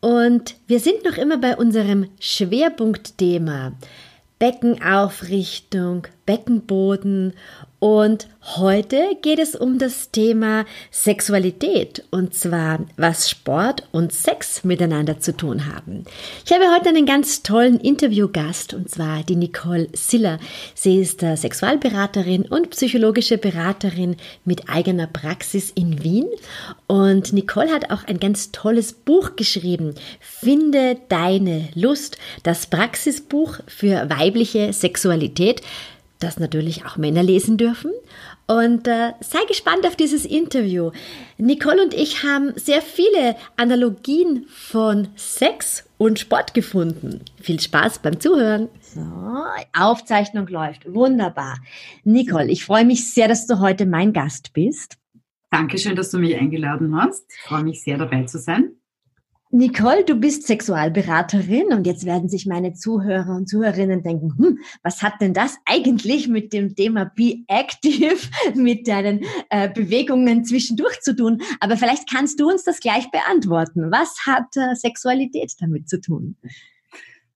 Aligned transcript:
Und 0.00 0.56
wir 0.66 0.80
sind 0.80 1.04
noch 1.04 1.16
immer 1.18 1.38
bei 1.38 1.56
unserem 1.56 2.08
Schwerpunktthema. 2.18 3.72
Beckenaufrichtung, 4.38 6.06
Beckenboden 6.24 7.34
und 7.80 8.28
heute 8.56 9.16
geht 9.22 9.38
es 9.38 9.56
um 9.56 9.78
das 9.78 10.10
Thema 10.10 10.66
Sexualität 10.90 12.04
und 12.10 12.34
zwar, 12.34 12.80
was 12.98 13.30
Sport 13.30 13.88
und 13.90 14.12
Sex 14.12 14.64
miteinander 14.64 15.18
zu 15.18 15.34
tun 15.34 15.66
haben. 15.74 16.04
Ich 16.44 16.52
habe 16.52 16.64
heute 16.74 16.90
einen 16.90 17.06
ganz 17.06 17.42
tollen 17.42 17.80
Interviewgast 17.80 18.74
und 18.74 18.90
zwar 18.90 19.22
die 19.22 19.36
Nicole 19.36 19.88
Siller. 19.94 20.38
Sie 20.74 21.00
ist 21.00 21.20
Sexualberaterin 21.20 22.42
und 22.42 22.68
psychologische 22.70 23.38
Beraterin 23.38 24.16
mit 24.44 24.68
eigener 24.68 25.06
Praxis 25.06 25.70
in 25.70 26.04
Wien 26.04 26.26
und 26.86 27.32
Nicole 27.32 27.72
hat 27.72 27.90
auch 27.90 28.04
ein 28.04 28.20
ganz 28.20 28.52
tolles 28.52 28.92
Buch 28.92 29.36
geschrieben. 29.36 29.94
Finde 30.20 30.98
deine 31.08 31.68
Lust, 31.74 32.18
das 32.42 32.66
Praxisbuch 32.66 33.60
für 33.66 34.10
weibliche 34.10 34.74
Sexualität 34.74 35.62
das 36.20 36.38
natürlich 36.38 36.84
auch 36.84 36.96
Männer 36.96 37.22
lesen 37.22 37.56
dürfen. 37.56 37.90
Und 38.46 38.86
äh, 38.86 39.12
sei 39.20 39.38
gespannt 39.48 39.86
auf 39.86 39.96
dieses 39.96 40.24
Interview. 40.24 40.90
Nicole 41.38 41.82
und 41.82 41.94
ich 41.94 42.22
haben 42.22 42.52
sehr 42.56 42.82
viele 42.82 43.36
Analogien 43.56 44.46
von 44.48 45.08
Sex 45.16 45.84
und 45.98 46.18
Sport 46.18 46.54
gefunden. 46.54 47.20
Viel 47.40 47.60
Spaß 47.60 48.00
beim 48.00 48.20
Zuhören. 48.20 48.68
So, 48.80 49.00
Aufzeichnung 49.72 50.46
läuft. 50.48 50.92
Wunderbar. 50.92 51.58
Nicole, 52.04 52.50
ich 52.50 52.64
freue 52.64 52.84
mich 52.84 53.12
sehr, 53.12 53.28
dass 53.28 53.46
du 53.46 53.60
heute 53.60 53.86
mein 53.86 54.12
Gast 54.12 54.52
bist. 54.52 54.96
Dankeschön, 55.50 55.96
dass 55.96 56.10
du 56.10 56.18
mich 56.18 56.36
eingeladen 56.36 56.94
hast. 56.96 57.24
Ich 57.28 57.42
freue 57.42 57.64
mich 57.64 57.82
sehr, 57.82 57.98
dabei 57.98 58.24
zu 58.24 58.38
sein. 58.38 58.79
Nicole, 59.52 60.04
du 60.04 60.14
bist 60.14 60.46
Sexualberaterin 60.46 61.72
und 61.72 61.84
jetzt 61.84 62.04
werden 62.04 62.28
sich 62.28 62.46
meine 62.46 62.72
Zuhörer 62.74 63.34
und 63.34 63.48
Zuhörerinnen 63.48 64.04
denken, 64.04 64.32
hm, 64.38 64.58
was 64.84 65.02
hat 65.02 65.14
denn 65.20 65.34
das 65.34 65.56
eigentlich 65.64 66.28
mit 66.28 66.52
dem 66.52 66.76
Thema 66.76 67.06
Be 67.16 67.42
Active, 67.48 68.16
mit 68.54 68.86
deinen 68.86 69.24
äh, 69.48 69.68
Bewegungen 69.68 70.44
zwischendurch 70.44 71.00
zu 71.00 71.16
tun? 71.16 71.42
Aber 71.58 71.76
vielleicht 71.76 72.08
kannst 72.08 72.38
du 72.38 72.48
uns 72.48 72.62
das 72.62 72.78
gleich 72.78 73.10
beantworten. 73.10 73.90
Was 73.90 74.14
hat 74.24 74.56
äh, 74.56 74.76
Sexualität 74.76 75.52
damit 75.58 75.88
zu 75.88 76.00
tun? 76.00 76.36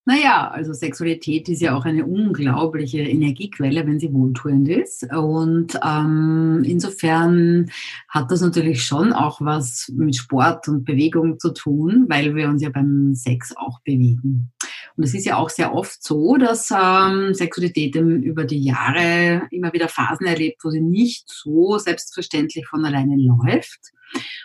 Naja, 0.06 0.48
also 0.48 0.74
Sexualität 0.74 1.48
ist 1.48 1.62
ja 1.62 1.74
auch 1.74 1.86
eine 1.86 2.04
unglaubliche 2.04 2.98
Energiequelle, 2.98 3.86
wenn 3.86 3.98
sie 3.98 4.12
wohltuend 4.12 4.68
ist. 4.68 5.10
Und 5.14 5.78
ähm, 5.82 6.62
insofern 6.64 7.70
hat 8.08 8.30
das 8.30 8.42
natürlich 8.42 8.82
schon 8.82 9.14
auch 9.14 9.40
was 9.40 9.90
mit 9.96 10.14
Sport 10.14 10.68
und 10.68 10.84
Bewegung 10.84 11.38
zu 11.38 11.54
tun, 11.54 12.04
weil 12.08 12.34
wir 12.34 12.50
uns 12.50 12.62
ja 12.62 12.68
beim 12.68 13.14
Sex 13.14 13.54
auch 13.56 13.80
bewegen. 13.80 14.52
Und 14.96 15.04
es 15.04 15.14
ist 15.14 15.26
ja 15.26 15.36
auch 15.36 15.50
sehr 15.50 15.74
oft 15.74 16.02
so, 16.02 16.36
dass 16.36 16.70
ähm, 16.70 17.34
Sexualität 17.34 17.96
über 17.96 18.44
die 18.44 18.62
Jahre 18.62 19.48
immer 19.50 19.72
wieder 19.72 19.88
Phasen 19.88 20.26
erlebt, 20.26 20.62
wo 20.62 20.70
sie 20.70 20.80
nicht 20.80 21.24
so 21.26 21.78
selbstverständlich 21.78 22.66
von 22.66 22.84
alleine 22.84 23.16
läuft. 23.16 23.92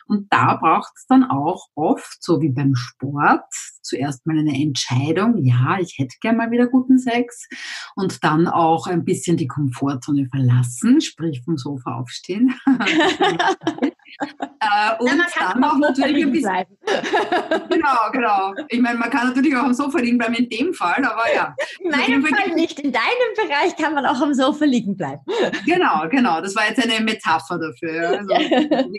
Und 0.07 0.31
da 0.31 0.55
braucht 0.55 0.93
es 0.95 1.05
dann 1.07 1.23
auch 1.23 1.67
oft, 1.75 2.23
so 2.23 2.41
wie 2.41 2.49
beim 2.49 2.75
Sport, 2.75 3.45
zuerst 3.83 4.25
mal 4.25 4.39
eine 4.39 4.59
Entscheidung, 4.59 5.43
ja, 5.43 5.77
ich 5.79 5.99
hätte 5.99 6.15
gern 6.21 6.37
mal 6.37 6.49
wieder 6.49 6.67
guten 6.67 6.97
Sex 6.97 7.47
und 7.95 8.23
dann 8.23 8.47
auch 8.47 8.87
ein 8.87 9.05
bisschen 9.05 9.37
die 9.37 9.47
Komfortzone 9.47 10.27
verlassen, 10.27 11.01
sprich 11.01 11.43
vom 11.43 11.57
Sofa 11.57 11.95
aufstehen. 11.95 12.55
äh, 14.19 14.95
und 14.99 15.07
ja, 15.07 15.53
dann 15.53 15.63
auch 15.63 15.77
natürlich 15.77 16.25
ein 16.25 16.31
bisschen. 16.31 16.65
genau, 17.69 18.11
genau. 18.11 18.53
Ich 18.69 18.79
meine, 18.79 18.99
man 18.99 19.09
kann 19.09 19.27
natürlich 19.27 19.55
auch 19.55 19.63
am 19.63 19.73
Sofa 19.73 19.99
liegen 19.99 20.17
bleiben 20.17 20.35
in 20.35 20.49
dem 20.49 20.73
Fall, 20.73 21.03
aber 21.03 21.33
ja. 21.33 21.55
In 21.79 21.91
meinem 21.91 22.25
Fall 22.25 22.49
nicht. 22.55 22.79
In 22.79 22.91
deinem 22.91 23.33
Bereich 23.35 23.75
kann 23.75 23.93
man 23.93 24.05
auch 24.05 24.21
am 24.21 24.33
Sofa 24.33 24.65
liegen 24.65 24.95
bleiben. 24.95 25.21
Genau, 25.65 26.07
genau. 26.09 26.41
Das 26.41 26.55
war 26.55 26.67
jetzt 26.67 26.83
eine 26.83 27.03
Metapher 27.03 27.59
dafür. 27.59 28.19
Also, 28.19 28.89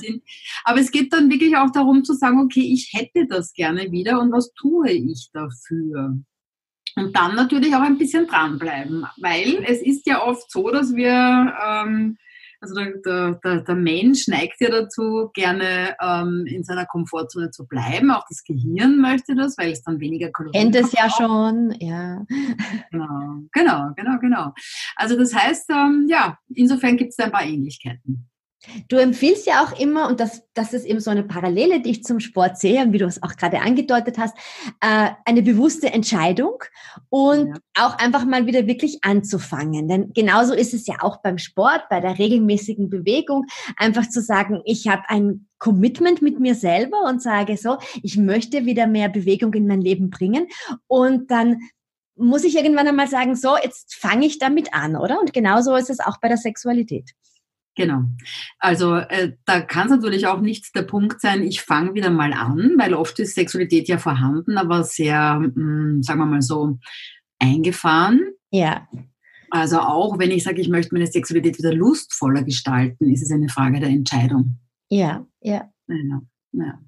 sind. 0.00 0.22
Aber 0.64 0.80
es 0.80 0.90
geht 0.90 1.12
dann 1.12 1.30
wirklich 1.30 1.56
auch 1.56 1.70
darum 1.72 2.04
zu 2.04 2.12
sagen, 2.12 2.40
okay, 2.40 2.60
ich 2.72 2.92
hätte 2.92 3.26
das 3.26 3.52
gerne 3.54 3.90
wieder 3.90 4.20
und 4.20 4.32
was 4.32 4.52
tue 4.52 4.90
ich 4.90 5.30
dafür? 5.32 6.18
Und 6.96 7.14
dann 7.14 7.34
natürlich 7.34 7.74
auch 7.74 7.82
ein 7.82 7.98
bisschen 7.98 8.26
dranbleiben, 8.26 9.06
weil 9.18 9.62
es 9.66 9.82
ist 9.82 10.06
ja 10.06 10.22
oft 10.22 10.50
so, 10.50 10.70
dass 10.70 10.94
wir, 10.94 11.54
ähm, 11.66 12.16
also 12.60 12.74
der, 12.74 13.34
der, 13.42 13.60
der, 13.62 13.74
Mensch 13.74 14.28
neigt 14.28 14.60
ja 14.60 14.70
dazu, 14.70 15.30
gerne 15.34 15.96
ähm, 16.00 16.44
in 16.46 16.64
seiner 16.64 16.86
Komfortzone 16.86 17.50
zu 17.50 17.66
bleiben. 17.66 18.10
Auch 18.10 18.24
das 18.28 18.42
Gehirn 18.44 18.98
möchte 18.98 19.34
das, 19.34 19.56
weil 19.58 19.72
es 19.72 19.82
dann 19.82 20.00
weniger 20.00 20.30
Kalorien 20.30 20.72
Kennt 20.72 20.76
es 20.76 20.92
ja 20.92 21.08
schon, 21.10 21.74
ja. 21.80 22.24
Genau, 22.90 23.40
genau, 23.52 23.90
genau, 23.96 24.18
genau. 24.20 24.54
Also 24.96 25.16
das 25.16 25.34
heißt, 25.34 25.70
ähm, 25.70 26.06
ja, 26.08 26.38
insofern 26.54 26.96
gibt 26.96 27.10
es 27.10 27.18
ein 27.18 27.32
paar 27.32 27.44
Ähnlichkeiten. 27.44 28.28
Du 28.88 28.96
empfiehlst 28.96 29.46
ja 29.46 29.64
auch 29.64 29.78
immer, 29.78 30.08
und 30.08 30.20
das, 30.20 30.42
das 30.54 30.72
ist 30.72 30.84
eben 30.84 31.00
so 31.00 31.10
eine 31.10 31.22
Parallele, 31.22 31.80
die 31.80 31.90
ich 31.90 32.04
zum 32.04 32.20
Sport 32.20 32.58
sehe, 32.58 32.82
und 32.82 32.92
wie 32.92 32.98
du 32.98 33.06
es 33.06 33.22
auch 33.22 33.36
gerade 33.36 33.60
angedeutet 33.60 34.18
hast, 34.18 34.36
äh, 34.80 35.10
eine 35.24 35.42
bewusste 35.42 35.92
Entscheidung 35.92 36.62
und 37.08 37.48
ja. 37.48 37.54
auch 37.78 37.98
einfach 37.98 38.24
mal 38.24 38.46
wieder 38.46 38.66
wirklich 38.66 38.98
anzufangen. 39.02 39.88
Denn 39.88 40.12
genauso 40.12 40.54
ist 40.54 40.74
es 40.74 40.86
ja 40.86 40.96
auch 41.00 41.18
beim 41.22 41.38
Sport, 41.38 41.88
bei 41.90 42.00
der 42.00 42.18
regelmäßigen 42.18 42.90
Bewegung, 42.90 43.46
einfach 43.76 44.08
zu 44.08 44.20
sagen, 44.20 44.60
ich 44.64 44.88
habe 44.88 45.02
ein 45.08 45.46
Commitment 45.58 46.20
mit 46.22 46.38
mir 46.38 46.54
selber 46.54 47.02
und 47.08 47.22
sage 47.22 47.56
so, 47.56 47.78
ich 48.02 48.16
möchte 48.16 48.66
wieder 48.66 48.86
mehr 48.86 49.08
Bewegung 49.08 49.54
in 49.54 49.66
mein 49.66 49.80
Leben 49.80 50.10
bringen 50.10 50.48
und 50.86 51.30
dann 51.30 51.58
muss 52.16 52.44
ich 52.44 52.56
irgendwann 52.56 52.88
einmal 52.88 53.08
sagen, 53.08 53.36
so, 53.36 53.56
jetzt 53.62 53.94
fange 53.94 54.26
ich 54.26 54.38
damit 54.38 54.72
an, 54.72 54.96
oder? 54.96 55.20
Und 55.20 55.32
genauso 55.32 55.74
ist 55.76 55.90
es 55.90 56.00
auch 56.00 56.18
bei 56.18 56.28
der 56.28 56.38
Sexualität. 56.38 57.12
Genau. 57.76 58.04
Also 58.58 58.94
äh, 58.96 59.34
da 59.44 59.60
kann 59.60 59.86
es 59.86 59.92
natürlich 59.92 60.26
auch 60.26 60.40
nicht 60.40 60.74
der 60.74 60.82
Punkt 60.82 61.20
sein, 61.20 61.42
ich 61.42 61.60
fange 61.60 61.94
wieder 61.94 62.10
mal 62.10 62.32
an, 62.32 62.72
weil 62.78 62.94
oft 62.94 63.18
ist 63.18 63.34
Sexualität 63.34 63.86
ja 63.86 63.98
vorhanden, 63.98 64.56
aber 64.56 64.82
sehr, 64.82 65.38
mh, 65.38 65.54
hm, 65.54 66.02
sagen 66.02 66.18
wir 66.20 66.26
mal 66.26 66.42
so, 66.42 66.78
eingefahren. 67.38 68.32
Ja. 68.50 68.88
Also 69.50 69.78
auch 69.78 70.18
wenn 70.18 70.30
ich 70.30 70.44
sage, 70.44 70.60
ich 70.60 70.68
möchte 70.68 70.94
meine 70.94 71.06
Sexualität 71.06 71.58
wieder 71.58 71.74
lustvoller 71.74 72.42
gestalten, 72.42 73.12
ist 73.12 73.22
es 73.22 73.30
eine 73.30 73.50
Frage 73.50 73.78
der 73.78 73.90
Entscheidung. 73.90 74.58
Ja, 74.88 75.26
ja. 75.40 75.70
ja, 75.88 76.20
ja. 76.52 76.78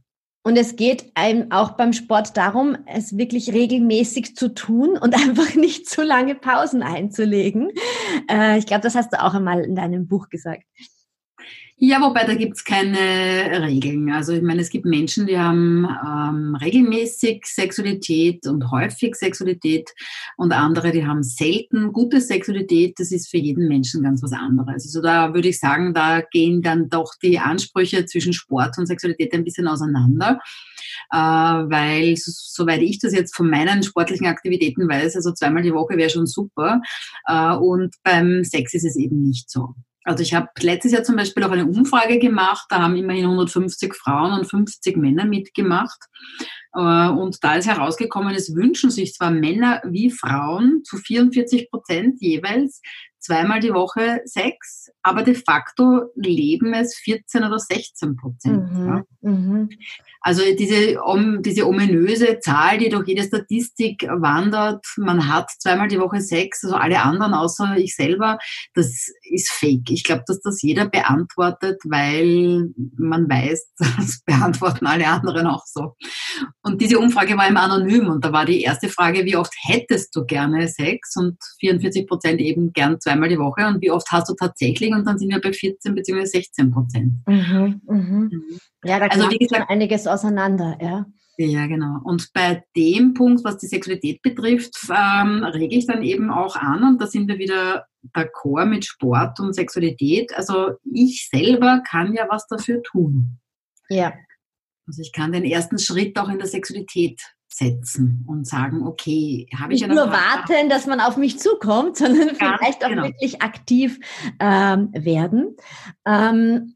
Und 0.48 0.56
es 0.56 0.76
geht 0.76 1.12
einem 1.14 1.52
auch 1.52 1.72
beim 1.72 1.92
Sport 1.92 2.38
darum, 2.38 2.78
es 2.86 3.18
wirklich 3.18 3.52
regelmäßig 3.52 4.34
zu 4.34 4.54
tun 4.54 4.96
und 4.96 5.14
einfach 5.28 5.54
nicht 5.54 5.90
zu 5.90 6.02
lange 6.02 6.34
Pausen 6.36 6.82
einzulegen. 6.82 7.70
Äh, 8.30 8.56
ich 8.56 8.64
glaube, 8.64 8.80
das 8.80 8.94
hast 8.94 9.12
du 9.12 9.22
auch 9.22 9.34
einmal 9.34 9.60
in 9.60 9.76
deinem 9.76 10.08
Buch 10.08 10.30
gesagt. 10.30 10.62
Ja, 11.80 12.00
wobei 12.00 12.24
da 12.24 12.34
gibt's 12.34 12.64
keine 12.64 12.98
Regeln. 13.62 14.10
Also 14.10 14.32
ich 14.32 14.42
meine, 14.42 14.62
es 14.62 14.68
gibt 14.68 14.84
Menschen, 14.84 15.28
die 15.28 15.38
haben 15.38 15.86
ähm, 15.86 16.56
regelmäßig 16.56 17.44
Sexualität 17.46 18.48
und 18.48 18.72
häufig 18.72 19.14
Sexualität 19.14 19.94
und 20.36 20.50
andere, 20.50 20.90
die 20.90 21.06
haben 21.06 21.22
selten 21.22 21.92
gute 21.92 22.20
Sexualität. 22.20 22.98
Das 22.98 23.12
ist 23.12 23.30
für 23.30 23.36
jeden 23.36 23.68
Menschen 23.68 24.02
ganz 24.02 24.24
was 24.24 24.32
anderes. 24.32 24.86
Also 24.86 25.00
da 25.00 25.34
würde 25.34 25.50
ich 25.50 25.60
sagen, 25.60 25.94
da 25.94 26.20
gehen 26.20 26.62
dann 26.62 26.88
doch 26.88 27.14
die 27.22 27.38
Ansprüche 27.38 28.04
zwischen 28.06 28.32
Sport 28.32 28.76
und 28.76 28.86
Sexualität 28.86 29.32
ein 29.32 29.44
bisschen 29.44 29.68
auseinander. 29.68 30.40
Äh, 31.12 31.16
weil, 31.16 32.16
soweit 32.16 32.82
ich 32.82 32.98
das 32.98 33.14
jetzt 33.14 33.36
von 33.36 33.48
meinen 33.48 33.84
sportlichen 33.84 34.26
Aktivitäten 34.26 34.88
weiß, 34.88 35.14
also 35.14 35.32
zweimal 35.32 35.62
die 35.62 35.74
Woche 35.74 35.96
wäre 35.96 36.10
schon 36.10 36.26
super. 36.26 36.80
Äh, 37.28 37.54
und 37.54 37.94
beim 38.02 38.42
Sex 38.42 38.74
ist 38.74 38.84
es 38.84 38.96
eben 38.96 39.22
nicht 39.22 39.48
so. 39.48 39.74
Also 40.08 40.22
ich 40.22 40.32
habe 40.32 40.48
letztes 40.60 40.92
Jahr 40.92 41.02
zum 41.02 41.16
Beispiel 41.16 41.44
auch 41.44 41.50
eine 41.50 41.66
Umfrage 41.66 42.18
gemacht, 42.18 42.64
da 42.70 42.80
haben 42.80 42.96
immerhin 42.96 43.24
150 43.24 43.94
Frauen 43.94 44.32
und 44.32 44.46
50 44.46 44.96
Männer 44.96 45.26
mitgemacht. 45.26 45.98
Äh, 46.72 47.08
und 47.10 47.44
da 47.44 47.56
ist 47.56 47.68
herausgekommen, 47.68 48.34
es 48.34 48.54
wünschen 48.54 48.90
sich 48.90 49.12
zwar 49.12 49.30
Männer 49.30 49.82
wie 49.84 50.10
Frauen 50.10 50.82
zu 50.84 50.96
44 50.96 51.70
Prozent 51.70 52.22
jeweils 52.22 52.80
zweimal 53.18 53.60
die 53.60 53.74
Woche 53.74 54.22
Sex, 54.24 54.90
aber 55.02 55.22
de 55.22 55.34
facto 55.34 56.04
leben 56.14 56.72
es 56.72 56.96
14 56.96 57.44
oder 57.44 57.58
16 57.58 58.16
Prozent. 58.16 58.72
Mhm, 58.72 58.86
ja. 58.86 59.02
mhm. 59.20 59.68
Also 60.20 60.42
diese, 60.58 61.00
um, 61.02 61.42
diese 61.42 61.66
ominöse 61.66 62.40
Zahl, 62.40 62.78
die 62.78 62.88
durch 62.88 63.08
jede 63.08 63.22
Statistik 63.22 64.02
wandert, 64.08 64.84
man 64.96 65.32
hat 65.32 65.50
zweimal 65.58 65.88
die 65.88 66.00
Woche 66.00 66.20
Sex, 66.20 66.64
also 66.64 66.76
alle 66.76 67.02
anderen 67.02 67.34
außer 67.34 67.76
ich 67.76 67.94
selber, 67.94 68.38
das 68.74 69.08
ist 69.30 69.50
fake. 69.50 69.90
Ich 69.90 70.04
glaube, 70.04 70.24
dass 70.26 70.40
das 70.40 70.60
jeder 70.62 70.88
beantwortet, 70.88 71.80
weil 71.84 72.68
man 72.96 73.28
weiß, 73.28 73.68
das 73.78 74.22
beantworten 74.24 74.86
alle 74.86 75.06
anderen 75.06 75.46
auch 75.46 75.64
so. 75.66 75.94
Und 76.62 76.80
diese 76.80 76.98
Umfrage 76.98 77.36
war 77.36 77.48
immer 77.48 77.62
anonym 77.62 78.08
und 78.08 78.24
da 78.24 78.32
war 78.32 78.44
die 78.44 78.62
erste 78.62 78.88
Frage, 78.88 79.24
wie 79.24 79.36
oft 79.36 79.54
hättest 79.62 80.14
du 80.14 80.24
gerne 80.24 80.68
Sex? 80.68 81.14
Und 81.16 81.36
44 81.60 82.06
Prozent 82.06 82.40
eben 82.40 82.72
gern 82.72 83.00
zweimal 83.00 83.28
die 83.28 83.38
Woche. 83.38 83.66
Und 83.66 83.80
wie 83.82 83.90
oft 83.90 84.10
hast 84.10 84.28
du 84.28 84.34
tatsächlich? 84.34 84.92
Und 84.92 85.06
dann 85.06 85.18
sind 85.18 85.30
wir 85.30 85.40
bei 85.40 85.52
14 85.52 85.94
bzw. 85.94 86.24
16 86.24 86.70
Prozent. 86.70 87.12
Mhm, 87.26 87.80
mhm. 87.86 88.30
Mhm. 88.32 88.58
Ja, 88.84 89.00
da 89.00 89.06
also, 89.06 89.30
wie 89.30 89.38
gesagt, 89.38 89.68
einiges 89.68 90.06
auseinander, 90.08 90.78
ja. 90.80 91.06
Ja, 91.40 91.68
genau. 91.68 92.00
Und 92.02 92.32
bei 92.32 92.64
dem 92.76 93.14
Punkt, 93.14 93.44
was 93.44 93.58
die 93.58 93.68
Sexualität 93.68 94.22
betrifft, 94.22 94.74
ähm, 94.90 95.44
rege 95.44 95.76
ich 95.76 95.86
dann 95.86 96.02
eben 96.02 96.32
auch 96.32 96.56
an 96.56 96.82
und 96.82 97.00
da 97.00 97.06
sind 97.06 97.28
wir 97.28 97.38
wieder 97.38 97.86
d'accord 98.12 98.66
mit 98.66 98.84
Sport 98.84 99.38
und 99.38 99.54
Sexualität. 99.54 100.34
Also 100.34 100.72
ich 100.82 101.28
selber 101.30 101.80
kann 101.88 102.12
ja 102.12 102.26
was 102.28 102.48
dafür 102.48 102.82
tun. 102.82 103.38
Ja. 103.88 104.14
Also 104.88 105.00
ich 105.00 105.12
kann 105.12 105.30
den 105.30 105.44
ersten 105.44 105.78
Schritt 105.78 106.18
auch 106.18 106.28
in 106.28 106.38
der 106.38 106.48
Sexualität 106.48 107.20
setzen 107.46 108.24
und 108.26 108.46
sagen, 108.46 108.86
okay, 108.86 109.46
habe 109.56 109.74
ich 109.74 109.82
Nicht 109.82 109.94
nur 109.94 110.10
warten, 110.10 110.68
dass 110.68 110.86
man 110.86 111.00
auf 111.00 111.16
mich 111.16 111.38
zukommt, 111.38 111.96
sondern 111.96 112.34
vielleicht 112.34 112.84
auch 112.84 112.88
genau. 112.88 113.04
wirklich 113.04 113.42
aktiv 113.42 113.98
ähm, 114.40 114.90
werden. 114.92 115.56
Ähm, 116.04 116.74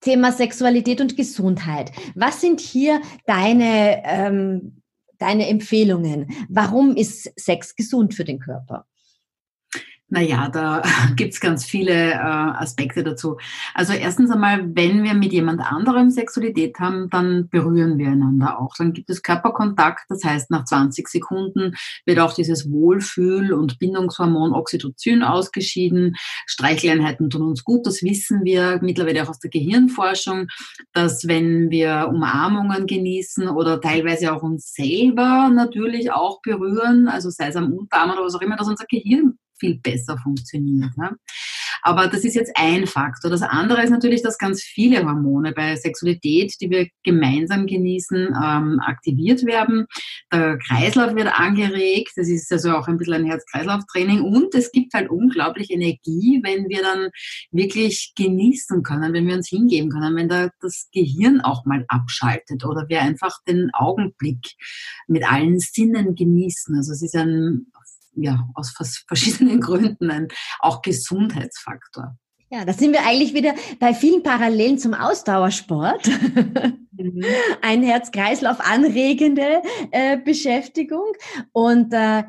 Thema 0.00 0.32
Sexualität 0.32 1.00
und 1.00 1.16
Gesundheit. 1.16 1.92
Was 2.14 2.40
sind 2.40 2.60
hier 2.60 3.00
deine, 3.26 4.02
ähm, 4.04 4.82
deine 5.18 5.48
Empfehlungen? 5.48 6.28
Warum 6.48 6.96
ist 6.96 7.32
Sex 7.36 7.74
gesund 7.74 8.14
für 8.14 8.24
den 8.24 8.38
Körper? 8.38 8.86
Naja, 10.10 10.48
da 10.48 10.82
gibt's 11.16 11.38
ganz 11.38 11.66
viele 11.66 12.12
äh, 12.12 12.16
Aspekte 12.16 13.04
dazu. 13.04 13.36
Also 13.74 13.92
erstens 13.92 14.30
einmal, 14.30 14.74
wenn 14.74 15.02
wir 15.02 15.12
mit 15.12 15.34
jemand 15.34 15.60
anderem 15.60 16.10
Sexualität 16.10 16.78
haben, 16.78 17.10
dann 17.10 17.48
berühren 17.50 17.98
wir 17.98 18.08
einander 18.08 18.58
auch. 18.58 18.74
Dann 18.78 18.94
gibt 18.94 19.10
es 19.10 19.22
Körperkontakt, 19.22 20.06
das 20.08 20.24
heißt, 20.24 20.50
nach 20.50 20.64
20 20.64 21.08
Sekunden 21.08 21.74
wird 22.06 22.20
auch 22.20 22.32
dieses 22.32 22.70
Wohlfühl- 22.70 23.52
und 23.52 23.78
Bindungshormon 23.78 24.54
Oxytocin 24.54 25.22
ausgeschieden. 25.22 26.16
Streicheleinheiten 26.46 27.28
tun 27.28 27.42
uns 27.42 27.62
gut, 27.62 27.86
das 27.86 28.02
wissen 28.02 28.44
wir 28.44 28.78
mittlerweile 28.82 29.22
auch 29.24 29.28
aus 29.28 29.40
der 29.40 29.50
Gehirnforschung, 29.50 30.46
dass 30.94 31.28
wenn 31.28 31.70
wir 31.70 32.08
Umarmungen 32.08 32.86
genießen 32.86 33.46
oder 33.48 33.78
teilweise 33.78 34.32
auch 34.32 34.42
uns 34.42 34.72
selber 34.72 35.50
natürlich 35.52 36.12
auch 36.12 36.40
berühren, 36.40 37.08
also 37.08 37.28
sei 37.28 37.48
es 37.48 37.56
am 37.56 37.74
Unterarm 37.74 38.12
oder 38.12 38.24
was 38.24 38.34
auch 38.34 38.40
immer, 38.40 38.56
dass 38.56 38.68
unser 38.68 38.86
Gehirn 38.86 39.38
viel 39.58 39.78
besser 39.78 40.18
funktioniert. 40.18 40.96
Ne? 40.96 41.16
Aber 41.82 42.08
das 42.08 42.24
ist 42.24 42.34
jetzt 42.34 42.52
ein 42.56 42.86
Faktor. 42.86 43.30
Das 43.30 43.42
andere 43.42 43.82
ist 43.82 43.90
natürlich, 43.90 44.22
dass 44.22 44.38
ganz 44.38 44.62
viele 44.62 45.04
Hormone 45.04 45.52
bei 45.52 45.76
Sexualität, 45.76 46.54
die 46.60 46.70
wir 46.70 46.88
gemeinsam 47.02 47.66
genießen, 47.66 48.28
ähm, 48.28 48.80
aktiviert 48.80 49.44
werden. 49.44 49.86
Der 50.32 50.58
Kreislauf 50.58 51.14
wird 51.14 51.28
angeregt. 51.38 52.12
Das 52.16 52.28
ist 52.28 52.50
also 52.52 52.72
auch 52.72 52.88
ein 52.88 52.98
bisschen 52.98 53.14
ein 53.14 53.24
Herz-Kreislauf-Training. 53.24 54.22
Und 54.22 54.54
es 54.54 54.72
gibt 54.72 54.94
halt 54.94 55.08
unglaublich 55.08 55.70
Energie, 55.70 56.40
wenn 56.42 56.68
wir 56.68 56.82
dann 56.82 57.10
wirklich 57.50 58.12
genießen 58.16 58.82
können, 58.82 59.12
wenn 59.12 59.26
wir 59.26 59.36
uns 59.36 59.48
hingeben 59.48 59.90
können, 59.90 60.16
wenn 60.16 60.28
da 60.28 60.50
das 60.60 60.88
Gehirn 60.92 61.40
auch 61.40 61.64
mal 61.64 61.84
abschaltet 61.88 62.64
oder 62.64 62.88
wir 62.88 63.02
einfach 63.02 63.38
den 63.46 63.70
Augenblick 63.72 64.54
mit 65.06 65.30
allen 65.30 65.58
Sinnen 65.58 66.14
genießen. 66.14 66.76
Also 66.76 66.92
es 66.92 67.02
ist 67.02 67.16
ein 67.16 67.66
ja, 68.22 68.48
aus 68.54 68.70
verschiedenen 69.08 69.60
Gründen 69.60 70.10
ein 70.10 70.28
auch 70.60 70.82
Gesundheitsfaktor. 70.82 72.16
Ja, 72.50 72.64
da 72.64 72.72
sind 72.72 72.92
wir 72.92 73.04
eigentlich 73.04 73.34
wieder 73.34 73.54
bei 73.78 73.92
vielen 73.92 74.22
Parallelen 74.22 74.78
zum 74.78 74.94
Ausdauersport. 74.94 76.08
Mhm. 76.92 77.22
Ein 77.62 77.82
Herz-Kreislauf 77.82 78.58
anregende 78.60 79.62
äh, 79.90 80.16
Beschäftigung. 80.16 81.12
Und 81.52 81.92
äh, 81.92 82.24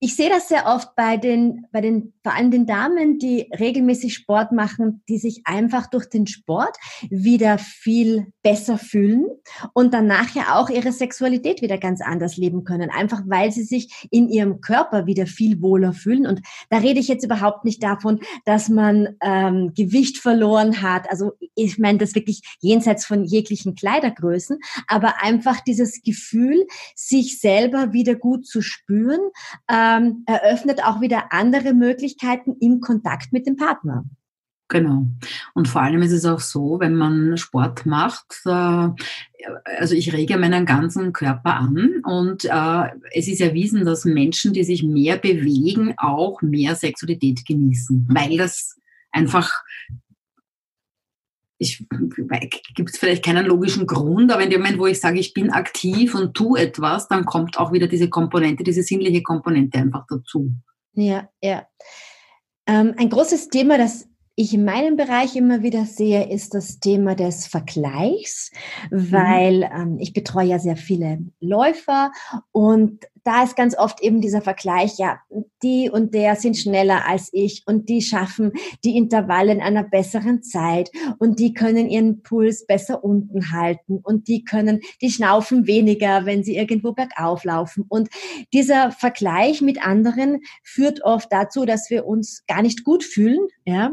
ich 0.00 0.14
sehe 0.14 0.28
das 0.28 0.48
sehr 0.48 0.66
oft 0.66 0.94
bei 0.94 1.16
den, 1.16 1.66
bei 1.72 1.80
den, 1.80 2.12
vor 2.22 2.32
allem 2.32 2.52
den 2.52 2.66
Damen, 2.66 3.18
die 3.18 3.50
regelmäßig 3.58 4.14
Sport 4.14 4.52
machen, 4.52 5.02
die 5.08 5.18
sich 5.18 5.42
einfach 5.44 5.88
durch 5.88 6.06
den 6.06 6.28
Sport 6.28 6.76
wieder 7.10 7.58
viel 7.58 8.32
besser 8.42 8.78
fühlen 8.78 9.26
und 9.72 9.94
dann 9.94 10.06
nachher 10.06 10.56
auch 10.56 10.70
ihre 10.70 10.92
Sexualität 10.92 11.62
wieder 11.62 11.78
ganz 11.78 12.00
anders 12.00 12.36
leben 12.36 12.62
können. 12.62 12.90
Einfach 12.90 13.22
weil 13.26 13.50
sie 13.50 13.64
sich 13.64 14.06
in 14.10 14.28
ihrem 14.28 14.60
Körper 14.60 15.06
wieder 15.06 15.26
viel 15.26 15.60
wohler 15.60 15.92
fühlen. 15.92 16.26
Und 16.26 16.42
da 16.70 16.78
rede 16.78 17.00
ich 17.00 17.08
jetzt 17.08 17.24
überhaupt 17.24 17.64
nicht 17.64 17.82
davon, 17.82 18.20
dass 18.44 18.68
man 18.68 19.16
ähm, 19.20 19.72
Gewicht 19.74 20.18
verloren 20.18 20.80
hat. 20.80 21.10
Also 21.10 21.32
ich 21.56 21.76
meine 21.78 21.98
das 21.98 22.14
wirklich 22.14 22.42
jenseits 22.60 23.04
von 23.04 23.24
jeglichen 23.24 23.74
Kleidergrößen, 23.74 24.60
aber 24.86 25.22
einfach 25.22 25.60
dieses 25.60 26.02
Gefühl, 26.02 26.66
sich 26.94 27.40
selber 27.40 27.92
wieder 27.92 28.14
gut 28.14 28.46
zu 28.46 28.62
spüren. 28.62 29.20
Äh, 29.66 29.87
ähm, 29.96 30.24
eröffnet 30.26 30.84
auch 30.84 31.00
wieder 31.00 31.32
andere 31.32 31.74
Möglichkeiten 31.74 32.56
im 32.60 32.80
Kontakt 32.80 33.32
mit 33.32 33.46
dem 33.46 33.56
Partner. 33.56 34.04
Genau. 34.68 35.06
Und 35.54 35.66
vor 35.66 35.80
allem 35.80 36.02
ist 36.02 36.12
es 36.12 36.26
auch 36.26 36.40
so, 36.40 36.78
wenn 36.78 36.94
man 36.94 37.38
Sport 37.38 37.86
macht, 37.86 38.42
äh, 38.44 38.88
also 39.78 39.94
ich 39.94 40.12
rege 40.12 40.36
meinen 40.36 40.66
ganzen 40.66 41.12
Körper 41.14 41.54
an 41.54 42.02
und 42.04 42.44
äh, 42.44 42.84
es 43.12 43.28
ist 43.28 43.40
erwiesen, 43.40 43.86
dass 43.86 44.04
Menschen, 44.04 44.52
die 44.52 44.64
sich 44.64 44.82
mehr 44.82 45.16
bewegen, 45.16 45.94
auch 45.96 46.42
mehr 46.42 46.74
Sexualität 46.74 47.46
genießen, 47.46 48.06
weil 48.10 48.36
das 48.36 48.76
einfach 49.10 49.50
ich 51.58 51.84
gibt 52.74 52.90
es 52.90 52.98
vielleicht 52.98 53.24
keinen 53.24 53.46
logischen 53.46 53.86
Grund, 53.86 54.32
aber 54.32 54.42
in 54.42 54.50
dem 54.50 54.60
Moment, 54.60 54.78
wo 54.78 54.86
ich 54.86 55.00
sage, 55.00 55.18
ich 55.18 55.34
bin 55.34 55.50
aktiv 55.50 56.14
und 56.14 56.34
tue 56.34 56.60
etwas, 56.60 57.08
dann 57.08 57.24
kommt 57.24 57.58
auch 57.58 57.72
wieder 57.72 57.88
diese 57.88 58.08
Komponente, 58.08 58.62
diese 58.62 58.82
sinnliche 58.82 59.22
Komponente 59.22 59.78
einfach 59.78 60.06
dazu. 60.08 60.52
Ja, 60.92 61.28
ja. 61.42 61.66
Ähm, 62.66 62.94
ein 62.96 63.10
großes 63.10 63.48
Thema, 63.48 63.76
das 63.76 64.08
ich 64.38 64.54
in 64.54 64.64
meinem 64.64 64.96
Bereich 64.96 65.34
immer 65.34 65.64
wieder 65.64 65.84
sehe, 65.84 66.30
ist 66.30 66.54
das 66.54 66.78
Thema 66.78 67.16
des 67.16 67.48
Vergleichs, 67.48 68.52
mhm. 68.88 69.12
weil 69.12 69.62
ähm, 69.64 69.96
ich 69.98 70.12
betreue 70.12 70.46
ja 70.46 70.58
sehr 70.60 70.76
viele 70.76 71.18
Läufer 71.40 72.12
und 72.52 73.04
da 73.24 73.42
ist 73.42 73.56
ganz 73.56 73.76
oft 73.76 74.00
eben 74.00 74.20
dieser 74.20 74.40
Vergleich, 74.40 74.96
ja, 74.96 75.18
die 75.62 75.90
und 75.90 76.14
der 76.14 76.36
sind 76.36 76.56
schneller 76.56 77.06
als 77.06 77.30
ich 77.32 77.64
und 77.66 77.88
die 77.88 78.00
schaffen 78.00 78.52
die 78.84 78.96
Intervalle 78.96 79.52
in 79.52 79.60
einer 79.60 79.82
besseren 79.82 80.42
Zeit 80.44 80.90
und 81.18 81.40
die 81.40 81.52
können 81.52 81.90
ihren 81.90 82.22
Puls 82.22 82.64
besser 82.64 83.02
unten 83.02 83.50
halten 83.50 83.98
und 84.02 84.28
die 84.28 84.44
können, 84.44 84.80
die 85.02 85.10
schnaufen 85.10 85.66
weniger, 85.66 86.26
wenn 86.26 86.44
sie 86.44 86.56
irgendwo 86.56 86.92
bergauf 86.92 87.42
laufen. 87.42 87.84
Und 87.88 88.08
dieser 88.52 88.92
Vergleich 88.92 89.62
mit 89.62 89.84
anderen 89.84 90.40
führt 90.62 91.02
oft 91.02 91.30
dazu, 91.32 91.66
dass 91.66 91.90
wir 91.90 92.06
uns 92.06 92.44
gar 92.46 92.62
nicht 92.62 92.84
gut 92.84 93.02
fühlen, 93.02 93.48
ja, 93.66 93.90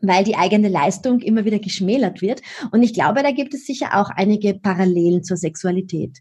weil 0.00 0.24
die 0.24 0.36
eigene 0.36 0.68
Leistung 0.68 1.20
immer 1.20 1.44
wieder 1.44 1.58
geschmälert 1.58 2.22
wird. 2.22 2.42
Und 2.70 2.82
ich 2.82 2.94
glaube, 2.94 3.22
da 3.22 3.30
gibt 3.32 3.54
es 3.54 3.66
sicher 3.66 4.00
auch 4.00 4.10
einige 4.10 4.54
Parallelen 4.54 5.24
zur 5.24 5.36
Sexualität. 5.36 6.18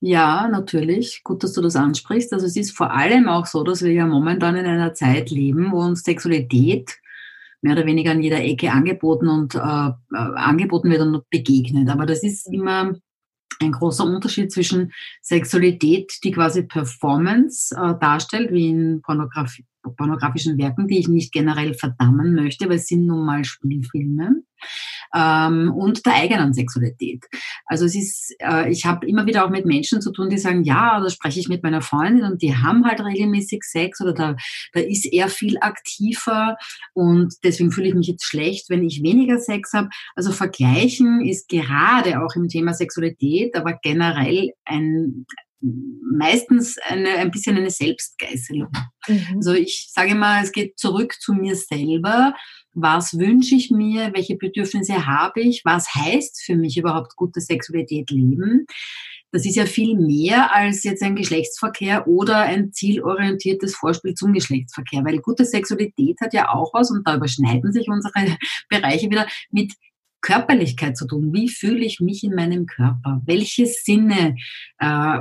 Ja, 0.00 0.48
natürlich. 0.48 1.22
Gut, 1.24 1.42
dass 1.42 1.54
du 1.54 1.62
das 1.62 1.76
ansprichst. 1.76 2.32
Also 2.32 2.46
es 2.46 2.56
ist 2.56 2.76
vor 2.76 2.90
allem 2.90 3.26
auch 3.28 3.46
so, 3.46 3.64
dass 3.64 3.82
wir 3.82 3.92
ja 3.92 4.06
momentan 4.06 4.56
in 4.56 4.66
einer 4.66 4.92
Zeit 4.92 5.30
leben, 5.30 5.72
wo 5.72 5.78
uns 5.78 6.02
Sexualität 6.02 6.98
mehr 7.62 7.72
oder 7.72 7.86
weniger 7.86 8.10
an 8.10 8.22
jeder 8.22 8.42
Ecke 8.44 8.70
angeboten 8.70 9.28
und 9.28 9.54
äh, 9.54 9.58
äh 9.58 9.92
angeboten 10.12 10.90
wird 10.90 11.00
und 11.00 11.28
begegnet. 11.30 11.88
Aber 11.88 12.04
das 12.04 12.22
ist 12.22 12.52
immer 12.52 12.92
ein 13.60 13.72
großer 13.72 14.04
Unterschied 14.04 14.52
zwischen 14.52 14.92
Sexualität, 15.22 16.12
die 16.22 16.32
quasi 16.32 16.64
Performance 16.64 17.74
äh, 17.74 17.94
darstellt, 17.98 18.52
wie 18.52 18.68
in 18.68 19.00
Pornografie, 19.02 19.64
pornografischen 19.90 20.58
Werken, 20.58 20.88
die 20.88 20.98
ich 20.98 21.08
nicht 21.08 21.32
generell 21.32 21.74
verdammen 21.74 22.34
möchte, 22.34 22.68
weil 22.68 22.76
es 22.76 22.86
sind 22.86 23.06
nun 23.06 23.24
mal 23.24 23.44
Spielfilme 23.44 24.42
ähm, 25.14 25.72
und 25.72 26.04
der 26.06 26.14
eigenen 26.14 26.52
Sexualität. 26.52 27.24
Also 27.66 27.84
es 27.84 27.94
ist, 27.94 28.34
äh, 28.40 28.70
ich 28.70 28.84
habe 28.84 29.06
immer 29.06 29.26
wieder 29.26 29.44
auch 29.44 29.50
mit 29.50 29.66
Menschen 29.66 30.00
zu 30.00 30.12
tun, 30.12 30.30
die 30.30 30.38
sagen, 30.38 30.64
ja, 30.64 31.00
da 31.00 31.08
spreche 31.08 31.40
ich 31.40 31.48
mit 31.48 31.62
meiner 31.62 31.82
Freundin 31.82 32.24
und 32.24 32.42
die 32.42 32.56
haben 32.56 32.84
halt 32.84 33.00
regelmäßig 33.00 33.62
Sex 33.62 34.00
oder 34.00 34.12
da, 34.12 34.36
da 34.72 34.80
ist 34.80 35.06
er 35.06 35.28
viel 35.28 35.58
aktiver 35.60 36.56
und 36.92 37.34
deswegen 37.44 37.70
fühle 37.70 37.88
ich 37.88 37.94
mich 37.94 38.08
jetzt 38.08 38.24
schlecht, 38.24 38.70
wenn 38.70 38.84
ich 38.84 39.02
weniger 39.02 39.38
Sex 39.38 39.72
habe. 39.72 39.88
Also 40.14 40.32
vergleichen 40.32 41.24
ist 41.24 41.48
gerade 41.48 42.22
auch 42.22 42.34
im 42.36 42.48
Thema 42.48 42.74
Sexualität, 42.74 43.56
aber 43.56 43.78
generell 43.82 44.52
ein, 44.64 45.26
meistens 46.16 46.76
eine, 46.78 47.10
ein 47.10 47.30
bisschen 47.30 47.56
eine 47.56 47.70
Selbstgeißelung. 47.70 48.70
Mhm. 49.08 49.26
Also 49.36 49.54
ich 49.54 49.90
sage 49.92 50.14
mal, 50.14 50.42
es 50.42 50.52
geht 50.52 50.78
zurück 50.78 51.14
zu 51.20 51.32
mir 51.32 51.56
selber 51.56 52.34
was 52.74 53.18
wünsche 53.18 53.54
ich 53.54 53.70
mir, 53.70 54.12
welche 54.14 54.36
Bedürfnisse 54.36 55.06
habe 55.06 55.40
ich, 55.40 55.62
was 55.64 55.94
heißt 55.94 56.42
für 56.44 56.56
mich 56.56 56.76
überhaupt 56.76 57.16
gute 57.16 57.40
Sexualität 57.40 58.10
leben. 58.10 58.66
Das 59.30 59.46
ist 59.46 59.56
ja 59.56 59.66
viel 59.66 59.96
mehr 59.96 60.54
als 60.54 60.84
jetzt 60.84 61.02
ein 61.02 61.16
Geschlechtsverkehr 61.16 62.06
oder 62.06 62.38
ein 62.38 62.72
zielorientiertes 62.72 63.74
Vorspiel 63.74 64.14
zum 64.14 64.32
Geschlechtsverkehr, 64.32 65.04
weil 65.04 65.18
gute 65.18 65.44
Sexualität 65.44 66.20
hat 66.20 66.34
ja 66.34 66.50
auch 66.50 66.72
was, 66.72 66.90
und 66.90 67.06
da 67.06 67.16
überschneiden 67.16 67.72
sich 67.72 67.88
unsere 67.88 68.12
Bereiche 68.68 69.10
wieder, 69.10 69.26
mit 69.50 69.72
Körperlichkeit 70.24 70.96
zu 70.96 71.06
tun. 71.06 71.34
Wie 71.34 71.50
fühle 71.50 71.84
ich 71.84 72.00
mich 72.00 72.24
in 72.24 72.34
meinem 72.34 72.64
Körper? 72.64 73.20
Welche 73.26 73.66
Sinne 73.66 74.36
äh, 74.78 75.18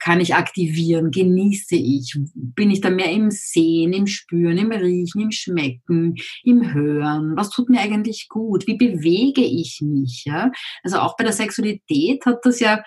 kann 0.00 0.20
ich 0.20 0.34
aktivieren? 0.34 1.12
Genieße 1.12 1.76
ich? 1.76 2.18
Bin 2.34 2.72
ich 2.72 2.80
da 2.80 2.90
mehr 2.90 3.10
im 3.12 3.30
Sehen, 3.30 3.92
im 3.92 4.08
Spüren, 4.08 4.58
im 4.58 4.72
Riechen, 4.72 5.20
im 5.22 5.30
Schmecken, 5.30 6.16
im 6.42 6.74
Hören? 6.74 7.36
Was 7.36 7.50
tut 7.50 7.70
mir 7.70 7.80
eigentlich 7.80 8.28
gut? 8.28 8.66
Wie 8.66 8.76
bewege 8.76 9.42
ich 9.42 9.80
mich? 9.80 10.24
Ja? 10.26 10.50
Also 10.82 10.98
auch 10.98 11.16
bei 11.16 11.22
der 11.22 11.32
Sexualität 11.32 12.26
hat 12.26 12.40
das 12.42 12.58
ja 12.58 12.82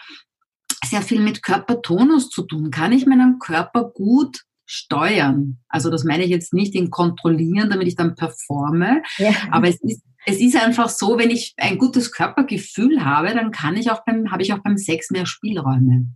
sehr 0.85 1.01
viel 1.01 1.21
mit 1.21 1.41
Körpertonus 1.41 2.29
zu 2.29 2.43
tun. 2.43 2.69
Kann 2.69 2.91
ich 2.91 3.05
meinen 3.05 3.39
Körper 3.39 3.91
gut 3.91 4.41
steuern? 4.65 5.59
Also 5.69 5.89
das 5.89 6.03
meine 6.03 6.25
ich 6.25 6.31
jetzt 6.31 6.53
nicht 6.53 6.75
in 6.75 6.89
kontrollieren, 6.89 7.69
damit 7.69 7.87
ich 7.87 7.95
dann 7.95 8.15
performe, 8.15 9.03
ja. 9.17 9.31
aber 9.51 9.69
es 9.69 9.81
ist 9.81 10.01
es 10.25 10.39
ist 10.39 10.55
einfach 10.55 10.89
so, 10.89 11.17
wenn 11.17 11.29
ich 11.29 11.53
ein 11.57 11.77
gutes 11.77 12.11
Körpergefühl 12.11 13.03
habe, 13.05 13.33
dann 13.33 13.51
kann 13.51 13.77
ich 13.77 13.91
auch 13.91 14.03
beim, 14.05 14.31
habe 14.31 14.41
ich 14.41 14.53
auch 14.53 14.59
beim 14.59 14.77
Sex 14.77 15.11
mehr 15.11 15.25
Spielräume. 15.25 16.07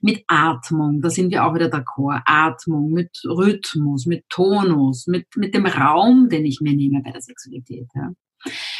Mit 0.00 0.24
Atmung, 0.26 1.00
da 1.00 1.10
sind 1.10 1.30
wir 1.30 1.44
auch 1.44 1.54
wieder 1.54 1.68
d'accord. 1.68 2.22
Atmung, 2.24 2.90
mit 2.92 3.10
Rhythmus, 3.24 4.06
mit 4.06 4.28
Tonus, 4.28 5.06
mit, 5.06 5.26
mit 5.36 5.54
dem 5.54 5.66
Raum, 5.66 6.28
den 6.28 6.44
ich 6.44 6.60
mir 6.60 6.74
nehme 6.74 7.02
bei 7.02 7.12
der 7.12 7.22
Sexualität. 7.22 7.88
Ja. 7.94 8.10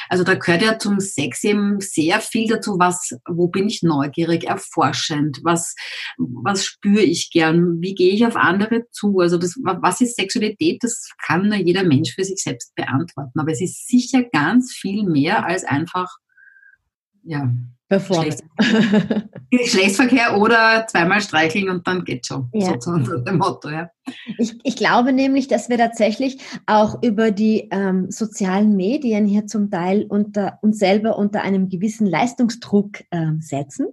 Also 0.09 0.25
da 0.25 0.35
gehört 0.35 0.63
ja 0.63 0.79
zum 0.79 1.01
Sex 1.01 1.45
eben 1.45 1.81
sehr 1.81 2.21
viel 2.21 2.49
dazu, 2.49 2.79
was, 2.79 3.17
wo 3.29 3.49
bin 3.49 3.69
ich 3.69 3.83
neugierig, 3.83 4.45
erforschend, 4.45 5.41
was, 5.43 5.75
was 6.19 6.65
spüre 6.65 7.03
ich 7.03 7.31
gern, 7.31 7.81
wie 7.81 7.95
gehe 7.95 8.13
ich 8.13 8.27
auf 8.27 8.37
andere 8.37 8.85
zu. 8.91 9.21
Also 9.21 9.39
das, 9.39 9.57
was 9.63 10.01
ist 10.01 10.17
Sexualität, 10.17 10.83
das 10.83 11.09
kann 11.27 11.49
nur 11.49 11.59
jeder 11.59 11.85
Mensch 11.85 12.15
für 12.15 12.25
sich 12.25 12.43
selbst 12.43 12.75
beantworten. 12.75 13.39
Aber 13.39 13.53
es 13.53 13.61
ist 13.61 13.89
sicher 13.89 14.23
ganz 14.23 14.73
viel 14.73 15.05
mehr 15.05 15.47
als 15.47 15.65
einfach, 15.65 16.09
ja, 17.25 17.53
Performance. 17.93 18.43
Geschlechtsverkehr 19.51 20.39
oder 20.39 20.87
zweimal 20.89 21.21
streicheln 21.21 21.69
und 21.69 21.87
dann 21.87 22.05
geht 22.05 22.27
schon. 22.27 22.49
Ja. 22.55 22.81
So 22.81 22.91
unter 22.91 23.19
dem 23.19 23.37
Motto, 23.37 23.69
ja. 23.69 23.91
Ich, 24.39 24.55
ich 24.63 24.77
glaube 24.77 25.13
nämlich, 25.13 25.47
dass 25.47 25.69
wir 25.69 25.77
tatsächlich 25.77 26.39
auch 26.67 27.03
über 27.03 27.31
die 27.31 27.69
ähm, 27.71 28.11
sozialen 28.11 28.77
Medien 28.77 29.27
hier 29.27 29.47
zum 29.47 29.71
Teil 29.71 30.07
unter 30.09 30.59
uns 30.63 30.79
selber 30.79 31.19
unter 31.19 31.43
einem 31.43 31.69
gewissen 31.69 32.07
Leistungsdruck 32.07 33.03
ähm, 33.11 33.41
setzen. 33.43 33.89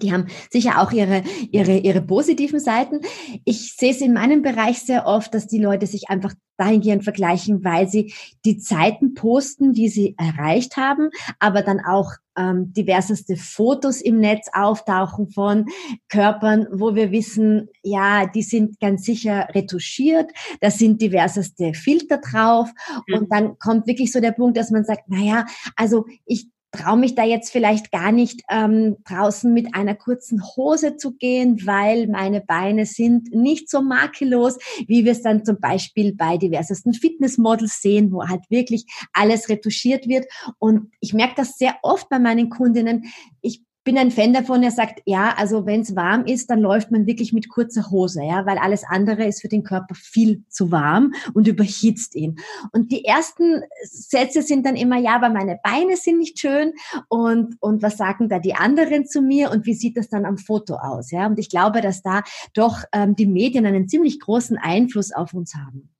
Die 0.00 0.12
haben 0.12 0.26
sicher 0.50 0.80
auch 0.80 0.90
ihre, 0.92 1.22
ihre, 1.50 1.76
ihre 1.76 2.00
positiven 2.00 2.60
Seiten. 2.60 3.00
Ich 3.44 3.74
sehe 3.76 3.90
es 3.90 4.00
in 4.00 4.14
meinem 4.14 4.40
Bereich 4.40 4.78
sehr 4.80 5.06
oft, 5.06 5.34
dass 5.34 5.46
die 5.46 5.58
Leute 5.58 5.86
sich 5.86 6.08
einfach 6.08 6.32
dahingehend 6.56 7.04
vergleichen, 7.04 7.64
weil 7.64 7.88
sie 7.88 8.14
die 8.44 8.58
Zeiten 8.58 9.14
posten, 9.14 9.72
die 9.72 9.88
sie 9.88 10.14
erreicht 10.16 10.76
haben, 10.76 11.10
aber 11.38 11.62
dann 11.62 11.80
auch 11.80 12.12
ähm, 12.36 12.72
diverseste 12.72 13.36
Fotos 13.36 14.00
im 14.00 14.18
Netz 14.18 14.48
auftauchen 14.52 15.30
von 15.30 15.66
Körpern, 16.08 16.66
wo 16.72 16.94
wir 16.94 17.10
wissen, 17.10 17.68
ja, 17.82 18.26
die 18.26 18.42
sind 18.42 18.80
ganz 18.80 19.04
sicher 19.04 19.48
retuschiert, 19.54 20.30
da 20.60 20.70
sind 20.70 21.02
diverseste 21.02 21.74
Filter 21.74 22.18
drauf 22.18 22.70
mhm. 23.06 23.14
und 23.18 23.32
dann 23.32 23.58
kommt 23.58 23.86
wirklich 23.86 24.12
so 24.12 24.20
der 24.20 24.32
Punkt, 24.32 24.56
dass 24.56 24.70
man 24.70 24.84
sagt, 24.84 25.08
naja, 25.08 25.46
also 25.76 26.06
ich 26.24 26.48
traue 26.72 26.96
mich 26.96 27.14
da 27.14 27.24
jetzt 27.24 27.50
vielleicht 27.50 27.92
gar 27.92 28.12
nicht 28.12 28.42
ähm, 28.50 28.96
draußen 29.04 29.52
mit 29.52 29.74
einer 29.74 29.94
kurzen 29.94 30.42
Hose 30.56 30.96
zu 30.96 31.12
gehen, 31.12 31.66
weil 31.66 32.06
meine 32.06 32.40
Beine 32.40 32.86
sind 32.86 33.32
nicht 33.34 33.70
so 33.70 33.82
makellos, 33.82 34.58
wie 34.86 35.04
wir 35.04 35.12
es 35.12 35.22
dann 35.22 35.44
zum 35.44 35.60
Beispiel 35.60 36.14
bei 36.14 36.38
diversesten 36.38 36.94
Fitnessmodels 36.94 37.80
sehen, 37.82 38.10
wo 38.10 38.26
halt 38.26 38.42
wirklich 38.48 38.86
alles 39.12 39.48
retuschiert 39.48 40.08
wird. 40.08 40.26
Und 40.58 40.90
ich 41.00 41.12
merke 41.12 41.34
das 41.36 41.58
sehr 41.58 41.76
oft 41.82 42.08
bei 42.08 42.18
meinen 42.18 42.48
Kundinnen. 42.48 43.04
Ich 43.42 43.62
bin 43.84 43.98
ein 43.98 44.10
Fan 44.10 44.32
davon, 44.32 44.62
er 44.62 44.70
sagt, 44.70 45.02
ja, 45.06 45.34
also 45.36 45.66
wenn 45.66 45.80
es 45.80 45.96
warm 45.96 46.24
ist, 46.24 46.50
dann 46.50 46.60
läuft 46.60 46.90
man 46.90 47.06
wirklich 47.06 47.32
mit 47.32 47.48
kurzer 47.48 47.90
Hose, 47.90 48.22
ja, 48.22 48.46
weil 48.46 48.58
alles 48.58 48.84
andere 48.84 49.24
ist 49.24 49.40
für 49.40 49.48
den 49.48 49.64
Körper 49.64 49.94
viel 49.94 50.44
zu 50.48 50.70
warm 50.70 51.12
und 51.34 51.48
überhitzt 51.48 52.14
ihn. 52.14 52.36
Und 52.72 52.92
die 52.92 53.04
ersten 53.04 53.62
Sätze 53.82 54.42
sind 54.42 54.66
dann 54.66 54.76
immer, 54.76 54.98
ja, 54.98 55.16
aber 55.16 55.30
meine 55.30 55.58
Beine 55.62 55.96
sind 55.96 56.18
nicht 56.18 56.38
schön 56.38 56.72
und, 57.08 57.56
und 57.60 57.82
was 57.82 57.96
sagen 57.96 58.28
da 58.28 58.38
die 58.38 58.54
anderen 58.54 59.06
zu 59.06 59.20
mir 59.20 59.50
und 59.50 59.66
wie 59.66 59.74
sieht 59.74 59.96
das 59.96 60.08
dann 60.08 60.24
am 60.24 60.38
Foto 60.38 60.76
aus, 60.76 61.10
ja? 61.10 61.26
Und 61.26 61.38
ich 61.38 61.48
glaube, 61.48 61.80
dass 61.80 62.02
da 62.02 62.22
doch 62.54 62.84
ähm, 62.92 63.16
die 63.16 63.26
Medien 63.26 63.66
einen 63.66 63.88
ziemlich 63.88 64.20
großen 64.20 64.58
Einfluss 64.58 65.12
auf 65.12 65.34
uns 65.34 65.54
haben. 65.54 65.91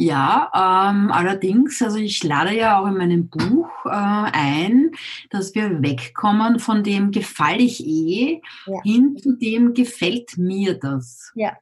Ja, 0.00 0.52
ähm, 0.54 1.10
allerdings, 1.10 1.82
also 1.82 1.98
ich 1.98 2.22
lade 2.22 2.54
ja 2.54 2.78
auch 2.78 2.86
in 2.86 2.96
meinem 2.96 3.28
Buch 3.28 3.68
äh, 3.84 3.90
ein, 3.90 4.92
dass 5.30 5.56
wir 5.56 5.82
wegkommen 5.82 6.60
von 6.60 6.84
dem 6.84 7.10
gefall 7.10 7.60
ich 7.60 7.84
eh 7.84 8.40
ja. 8.66 8.82
hin 8.84 9.16
zu 9.20 9.32
dem 9.32 9.74
gefällt 9.74 10.38
mir 10.38 10.74
das. 10.74 11.32
Ja. 11.34 11.56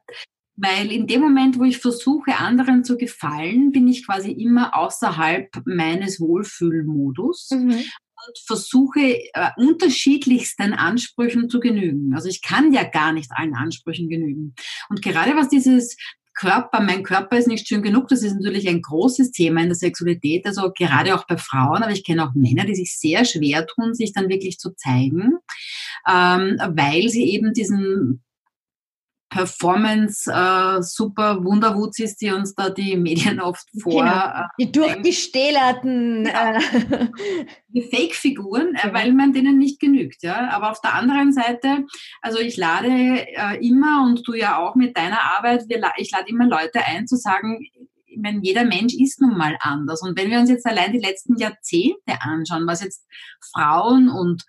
Weil 0.55 0.91
in 0.91 1.07
dem 1.07 1.21
Moment, 1.21 1.57
wo 1.57 1.63
ich 1.63 1.79
versuche, 1.79 2.37
anderen 2.37 2.83
zu 2.83 2.95
gefallen, 2.97 3.71
bin 3.71 3.87
ich 3.87 4.05
quasi 4.05 4.31
immer 4.31 4.77
außerhalb 4.77 5.49
meines 5.65 6.19
Wohlfühlmodus. 6.21 7.49
Mhm 7.51 7.83
und 8.27 8.39
versuche 8.45 8.99
äh, 8.99 9.51
unterschiedlichsten 9.57 10.73
Ansprüchen 10.73 11.49
zu 11.49 11.59
genügen. 11.59 12.15
Also 12.15 12.29
ich 12.29 12.41
kann 12.41 12.73
ja 12.73 12.83
gar 12.83 13.13
nicht 13.13 13.31
allen 13.31 13.55
Ansprüchen 13.55 14.09
genügen. 14.09 14.55
Und 14.89 15.01
gerade 15.01 15.35
was 15.35 15.49
dieses 15.49 15.97
Körper, 16.37 16.81
mein 16.81 17.03
Körper 17.03 17.37
ist 17.37 17.47
nicht 17.47 17.67
schön 17.67 17.81
genug. 17.81 18.07
Das 18.07 18.21
ist 18.21 18.35
natürlich 18.35 18.69
ein 18.69 18.81
großes 18.81 19.31
Thema 19.31 19.61
in 19.61 19.67
der 19.67 19.75
Sexualität, 19.75 20.45
also 20.45 20.71
gerade 20.71 21.15
auch 21.15 21.25
bei 21.25 21.37
Frauen, 21.37 21.83
aber 21.83 21.91
ich 21.91 22.05
kenne 22.05 22.23
auch 22.23 22.33
Männer, 22.35 22.65
die 22.65 22.75
sich 22.75 22.97
sehr 22.97 23.25
schwer 23.25 23.65
tun, 23.65 23.93
sich 23.93 24.13
dann 24.13 24.29
wirklich 24.29 24.59
zu 24.59 24.73
zeigen, 24.75 25.33
ähm, 26.07 26.57
weil 26.75 27.09
sie 27.09 27.31
eben 27.31 27.53
diesen 27.53 28.23
Performance 29.37 30.31
äh, 30.31 30.81
super 30.81 31.43
Wunderwutzis, 31.43 32.17
die 32.17 32.31
uns 32.31 32.55
da 32.55 32.69
die 32.69 32.97
Medien 32.97 33.39
oft 33.39 33.67
vor. 33.81 34.03
Genau. 34.03 34.25
Äh, 34.25 34.43
die 34.59 34.71
durchgestählerten. 34.71 36.25
Ja. 36.25 36.59
Die 37.69 37.81
Fake-Figuren, 37.81 38.75
äh, 38.75 38.93
weil 38.93 39.13
man 39.13 39.33
denen 39.33 39.57
nicht 39.57 39.79
genügt. 39.79 40.23
Ja? 40.23 40.49
Aber 40.49 40.71
auf 40.71 40.81
der 40.81 40.93
anderen 40.93 41.31
Seite, 41.31 41.85
also 42.21 42.39
ich 42.39 42.57
lade 42.57 42.87
äh, 42.89 43.65
immer 43.65 44.03
und 44.05 44.27
du 44.27 44.33
ja 44.33 44.57
auch 44.57 44.75
mit 44.75 44.97
deiner 44.97 45.21
Arbeit, 45.37 45.65
wir, 45.67 45.81
ich 45.97 46.11
lade 46.11 46.29
immer 46.29 46.47
Leute 46.47 46.81
ein 46.85 47.07
zu 47.07 47.15
sagen, 47.15 47.59
ich 48.05 48.17
meine, 48.23 48.39
jeder 48.41 48.65
Mensch 48.65 48.95
ist 48.95 49.21
nun 49.21 49.37
mal 49.37 49.57
anders. 49.59 50.01
Und 50.01 50.17
wenn 50.17 50.31
wir 50.31 50.39
uns 50.39 50.49
jetzt 50.49 50.65
allein 50.65 50.91
die 50.91 50.99
letzten 50.99 51.37
Jahrzehnte 51.37 52.21
anschauen, 52.21 52.65
was 52.65 52.83
jetzt 52.83 53.05
Frauen 53.53 54.09
und 54.09 54.43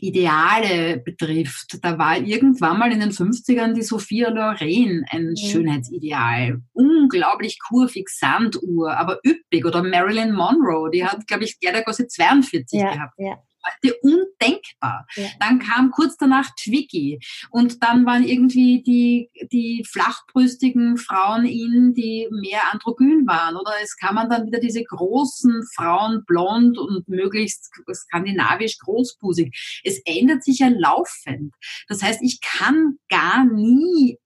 Ideale 0.00 0.98
betrifft, 0.98 1.78
da 1.82 1.98
war 1.98 2.18
irgendwann 2.18 2.78
mal 2.78 2.92
in 2.92 3.00
den 3.00 3.10
50ern 3.10 3.72
die 3.72 3.82
Sophia 3.82 4.28
Loren 4.28 5.04
ein 5.10 5.34
ja. 5.34 5.50
Schönheitsideal. 5.50 6.62
Unglaublich 6.72 7.58
kurvig, 7.68 8.08
Sanduhr, 8.08 8.96
aber 8.96 9.18
üppig. 9.24 9.64
Oder 9.64 9.82
Marilyn 9.82 10.32
Monroe, 10.32 10.90
die 10.90 11.04
hat, 11.04 11.26
glaube 11.26 11.44
ich, 11.44 11.58
Kleidergröße 11.58 12.06
42 12.06 12.80
ja, 12.80 12.92
gehabt. 12.92 13.14
Ja 13.18 13.38
heute 13.82 13.96
undenkbar. 14.02 15.06
Ja. 15.16 15.26
Dann 15.40 15.58
kam 15.58 15.90
kurz 15.90 16.16
danach 16.16 16.50
Twiggy 16.56 17.20
und 17.50 17.82
dann 17.82 18.06
waren 18.06 18.24
irgendwie 18.24 18.82
die, 18.82 19.30
die 19.52 19.84
flachbrüstigen 19.90 20.96
Frauen 20.96 21.44
in, 21.44 21.94
die 21.94 22.28
mehr 22.30 22.72
androgyn 22.72 23.26
waren. 23.26 23.56
Oder 23.56 23.72
es 23.82 23.96
kamen 23.96 24.28
dann 24.28 24.46
wieder 24.46 24.60
diese 24.60 24.82
großen 24.82 25.62
Frauen, 25.74 26.24
blond 26.26 26.78
und 26.78 27.08
möglichst 27.08 27.70
skandinavisch 27.92 28.78
großbusig. 28.78 29.80
Es 29.84 30.00
ändert 30.04 30.44
sich 30.44 30.60
ja 30.60 30.68
laufend. 30.68 31.54
Das 31.88 32.02
heißt, 32.02 32.20
ich 32.22 32.40
kann 32.40 32.98
gar 33.08 33.44
nie 33.44 34.18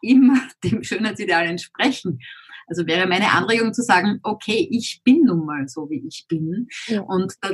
immer 0.00 0.40
dem 0.64 0.82
Schönheitsideal 0.82 1.46
entsprechen. 1.46 2.20
Also 2.66 2.86
wäre 2.86 3.06
meine 3.06 3.30
Anregung 3.32 3.74
zu 3.74 3.82
sagen, 3.82 4.20
okay, 4.22 4.68
ich 4.70 5.02
bin 5.04 5.24
nun 5.24 5.44
mal 5.44 5.68
so, 5.68 5.90
wie 5.90 6.06
ich 6.06 6.26
bin. 6.28 6.68
Ja. 6.86 7.02
Und 7.02 7.34
da, 7.40 7.50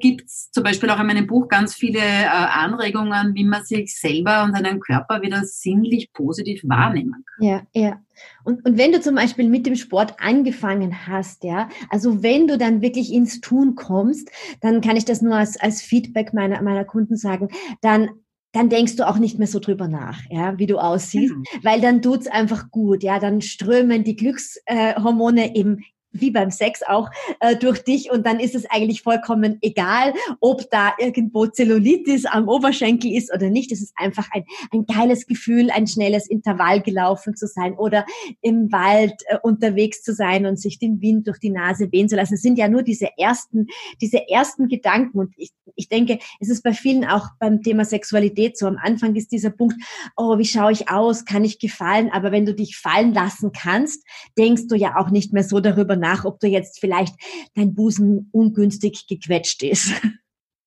Gibt 0.00 0.26
es 0.26 0.50
zum 0.50 0.64
Beispiel 0.64 0.90
auch 0.90 1.00
in 1.00 1.06
meinem 1.06 1.26
Buch 1.26 1.48
ganz 1.48 1.74
viele 1.74 2.00
äh, 2.00 2.26
Anregungen, 2.26 3.34
wie 3.34 3.44
man 3.44 3.64
sich 3.64 3.98
selber 3.98 4.44
und 4.44 4.54
seinen 4.54 4.80
Körper 4.80 5.22
wieder 5.22 5.42
sinnlich 5.44 6.12
positiv 6.12 6.62
wahrnehmen 6.64 7.24
kann. 7.24 7.46
Ja, 7.46 7.62
ja. 7.72 8.00
Und, 8.44 8.64
und 8.66 8.76
wenn 8.76 8.92
du 8.92 9.00
zum 9.00 9.14
Beispiel 9.14 9.48
mit 9.48 9.66
dem 9.66 9.76
Sport 9.76 10.14
angefangen 10.18 11.06
hast, 11.06 11.44
ja, 11.44 11.68
also 11.88 12.22
wenn 12.22 12.46
du 12.46 12.58
dann 12.58 12.82
wirklich 12.82 13.12
ins 13.12 13.40
Tun 13.40 13.74
kommst, 13.74 14.30
dann 14.60 14.80
kann 14.80 14.96
ich 14.96 15.04
das 15.04 15.22
nur 15.22 15.36
als, 15.36 15.58
als 15.58 15.80
Feedback 15.80 16.34
meiner, 16.34 16.60
meiner 16.62 16.84
Kunden 16.84 17.16
sagen, 17.16 17.48
dann 17.80 18.10
dann 18.52 18.68
denkst 18.68 18.96
du 18.96 19.08
auch 19.08 19.18
nicht 19.18 19.38
mehr 19.38 19.46
so 19.46 19.60
drüber 19.60 19.86
nach, 19.86 20.22
ja, 20.28 20.58
wie 20.58 20.66
du 20.66 20.78
aussiehst, 20.78 21.34
mhm. 21.34 21.44
weil 21.62 21.80
dann 21.80 22.02
tut's 22.02 22.26
einfach 22.26 22.70
gut, 22.72 23.04
ja, 23.04 23.20
dann 23.20 23.42
strömen 23.42 24.02
die 24.02 24.16
Glückshormone 24.16 25.54
eben 25.54 25.84
wie 26.12 26.30
beim 26.30 26.50
Sex 26.50 26.82
auch 26.86 27.10
äh, 27.40 27.56
durch 27.56 27.82
dich 27.82 28.10
und 28.10 28.26
dann 28.26 28.40
ist 28.40 28.54
es 28.54 28.68
eigentlich 28.70 29.02
vollkommen 29.02 29.58
egal, 29.62 30.12
ob 30.40 30.70
da 30.70 30.94
irgendwo 30.98 31.46
Zellulitis 31.46 32.26
am 32.26 32.48
Oberschenkel 32.48 33.12
ist 33.12 33.32
oder 33.32 33.50
nicht. 33.50 33.72
Es 33.72 33.80
ist 33.80 33.92
einfach 33.96 34.28
ein, 34.32 34.44
ein 34.72 34.86
geiles 34.86 35.26
Gefühl, 35.26 35.70
ein 35.70 35.86
schnelles 35.86 36.28
Intervall 36.28 36.80
gelaufen 36.80 37.36
zu 37.36 37.46
sein 37.46 37.74
oder 37.74 38.04
im 38.42 38.72
Wald 38.72 39.14
äh, 39.26 39.38
unterwegs 39.42 40.02
zu 40.02 40.14
sein 40.14 40.46
und 40.46 40.58
sich 40.58 40.78
den 40.78 41.00
Wind 41.00 41.26
durch 41.28 41.38
die 41.38 41.50
Nase 41.50 41.90
wehen 41.92 42.08
zu 42.08 42.16
lassen. 42.16 42.34
Es 42.34 42.42
sind 42.42 42.58
ja 42.58 42.68
nur 42.68 42.82
diese 42.82 43.08
ersten, 43.16 43.66
diese 44.00 44.28
ersten 44.28 44.68
Gedanken 44.68 45.18
und 45.18 45.34
ich, 45.36 45.50
ich 45.76 45.88
denke, 45.88 46.18
es 46.40 46.48
ist 46.48 46.62
bei 46.62 46.72
vielen 46.72 47.04
auch 47.04 47.28
beim 47.38 47.62
Thema 47.62 47.84
Sexualität 47.84 48.58
so. 48.58 48.66
Am 48.66 48.78
Anfang 48.82 49.14
ist 49.14 49.32
dieser 49.32 49.50
Punkt, 49.50 49.76
oh, 50.16 50.38
wie 50.38 50.44
schaue 50.44 50.72
ich 50.72 50.88
aus? 50.90 51.24
Kann 51.24 51.44
ich 51.44 51.58
gefallen? 51.58 52.10
Aber 52.12 52.32
wenn 52.32 52.46
du 52.46 52.54
dich 52.54 52.76
fallen 52.76 53.14
lassen 53.14 53.52
kannst, 53.52 54.04
denkst 54.36 54.66
du 54.68 54.74
ja 54.74 54.96
auch 54.96 55.10
nicht 55.10 55.32
mehr 55.32 55.44
so 55.44 55.60
darüber 55.60 55.96
nach, 56.00 56.24
ob 56.24 56.40
du 56.40 56.48
jetzt 56.48 56.80
vielleicht 56.80 57.14
dein 57.54 57.74
Busen 57.74 58.28
ungünstig 58.32 59.06
gequetscht 59.08 59.62
ist. 59.62 59.92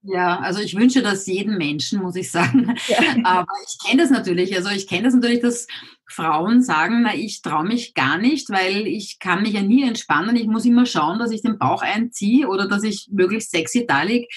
Ja, 0.05 0.39
also 0.39 0.59
ich 0.59 0.75
wünsche 0.75 1.01
das 1.01 1.25
jedem 1.27 1.57
Menschen, 1.57 2.01
muss 2.01 2.15
ich 2.15 2.29
sagen. 2.29 2.75
Ja. 2.87 2.99
Aber 3.23 3.53
ich 3.65 3.77
kenne 3.87 4.01
das 4.01 4.11
natürlich. 4.11 4.55
Also 4.55 4.69
ich 4.69 4.87
kenne 4.87 5.03
das 5.03 5.13
natürlich, 5.13 5.39
dass 5.39 5.67
Frauen 6.09 6.61
sagen, 6.61 7.03
na, 7.03 7.15
ich 7.15 7.41
traue 7.41 7.63
mich 7.63 7.93
gar 7.93 8.17
nicht, 8.17 8.49
weil 8.49 8.85
ich 8.85 9.19
kann 9.19 9.41
mich 9.41 9.53
ja 9.53 9.61
nie 9.61 9.87
entspannen. 9.87 10.35
Ich 10.35 10.47
muss 10.47 10.65
immer 10.65 10.85
schauen, 10.85 11.19
dass 11.19 11.31
ich 11.31 11.41
den 11.41 11.57
Bauch 11.57 11.81
einziehe 11.81 12.47
oder 12.47 12.67
dass 12.67 12.83
ich 12.83 13.07
möglichst 13.11 13.51
sexy 13.51 13.85
da 13.87 14.03
liege. 14.03 14.27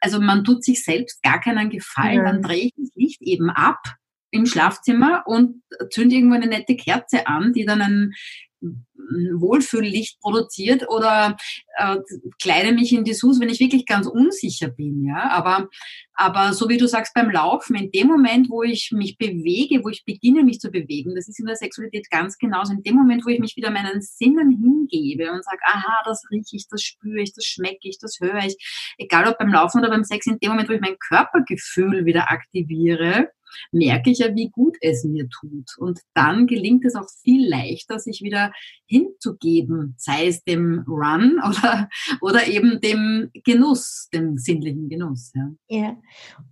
Also 0.00 0.20
man 0.20 0.44
tut 0.44 0.64
sich 0.64 0.82
selbst 0.82 1.22
gar 1.22 1.40
keinen 1.40 1.68
Gefallen. 1.68 2.16
Ja. 2.16 2.24
Dann 2.24 2.42
drehe 2.42 2.64
ich 2.64 2.72
das 2.76 2.90
Licht 2.94 3.20
eben 3.20 3.50
ab 3.50 3.82
im 4.30 4.46
Schlafzimmer 4.46 5.24
und 5.26 5.62
zünde 5.90 6.16
irgendwo 6.16 6.36
eine 6.36 6.46
nette 6.46 6.76
Kerze 6.76 7.26
an, 7.26 7.52
die 7.52 7.66
dann 7.66 7.82
ein 7.82 8.14
Wohlfühllicht 8.60 10.20
produziert 10.20 10.88
oder 10.88 11.36
äh, 11.76 11.96
kleide 12.40 12.72
mich 12.72 12.92
in 12.92 13.04
Dessous, 13.04 13.40
wenn 13.40 13.48
ich 13.48 13.60
wirklich 13.60 13.86
ganz 13.86 14.06
unsicher 14.06 14.68
bin. 14.68 15.04
Ja? 15.06 15.30
Aber, 15.30 15.68
aber 16.14 16.52
so 16.52 16.68
wie 16.68 16.76
du 16.76 16.88
sagst 16.88 17.14
beim 17.14 17.30
Laufen, 17.30 17.76
in 17.76 17.90
dem 17.90 18.08
Moment, 18.08 18.48
wo 18.50 18.62
ich 18.62 18.90
mich 18.92 19.16
bewege, 19.18 19.84
wo 19.84 19.88
ich 19.88 20.04
beginne, 20.04 20.42
mich 20.42 20.60
zu 20.60 20.70
bewegen, 20.70 21.14
das 21.14 21.28
ist 21.28 21.38
in 21.38 21.46
der 21.46 21.56
Sexualität 21.56 22.10
ganz 22.10 22.38
genauso. 22.38 22.72
In 22.72 22.82
dem 22.82 22.96
Moment, 22.96 23.24
wo 23.24 23.30
ich 23.30 23.38
mich 23.38 23.56
wieder 23.56 23.70
meinen 23.70 24.00
Sinnen 24.00 24.50
hingebe 24.50 25.30
und 25.30 25.44
sage, 25.44 25.60
aha, 25.64 26.02
das 26.04 26.24
rieche 26.30 26.56
ich, 26.56 26.66
das 26.68 26.82
spüre 26.82 27.20
ich, 27.20 27.32
das 27.32 27.44
schmecke 27.44 27.88
ich, 27.88 27.98
das 27.98 28.18
höre 28.20 28.44
ich, 28.44 28.56
egal 28.98 29.28
ob 29.28 29.38
beim 29.38 29.52
Laufen 29.52 29.80
oder 29.80 29.90
beim 29.90 30.04
Sex, 30.04 30.26
in 30.26 30.38
dem 30.38 30.50
Moment, 30.50 30.68
wo 30.68 30.72
ich 30.72 30.80
mein 30.80 30.98
Körpergefühl 30.98 32.04
wieder 32.06 32.30
aktiviere, 32.30 33.30
merke 33.72 34.10
ich 34.10 34.18
ja, 34.18 34.34
wie 34.34 34.50
gut 34.50 34.76
es 34.80 35.04
mir 35.04 35.28
tut. 35.28 35.76
Und 35.78 36.00
dann 36.14 36.46
gelingt 36.46 36.84
es 36.84 36.94
auch 36.94 37.08
viel 37.22 37.48
leichter, 37.48 37.98
sich 37.98 38.22
wieder 38.22 38.52
hinzugeben, 38.86 39.94
sei 39.98 40.26
es 40.26 40.44
dem 40.44 40.84
Run 40.86 41.40
oder, 41.48 41.88
oder 42.20 42.46
eben 42.46 42.80
dem 42.80 43.30
Genuss, 43.44 44.08
dem 44.12 44.38
sinnlichen 44.38 44.88
Genuss. 44.88 45.32
Ja. 45.34 45.50
ja. 45.68 45.96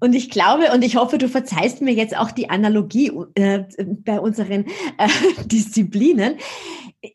Und 0.01 0.15
ich 0.15 0.31
glaube 0.31 0.73
und 0.73 0.83
ich 0.83 0.97
hoffe, 0.97 1.19
du 1.19 1.29
verzeihst 1.29 1.81
mir 1.81 1.95
jetzt 1.95 2.17
auch 2.17 2.31
die 2.31 2.51
Analogie 2.51 3.13
äh, 3.35 3.65
bei 4.05 4.21
unseren 4.21 4.67
äh, 4.99 5.09
Disziplinen 5.47 6.37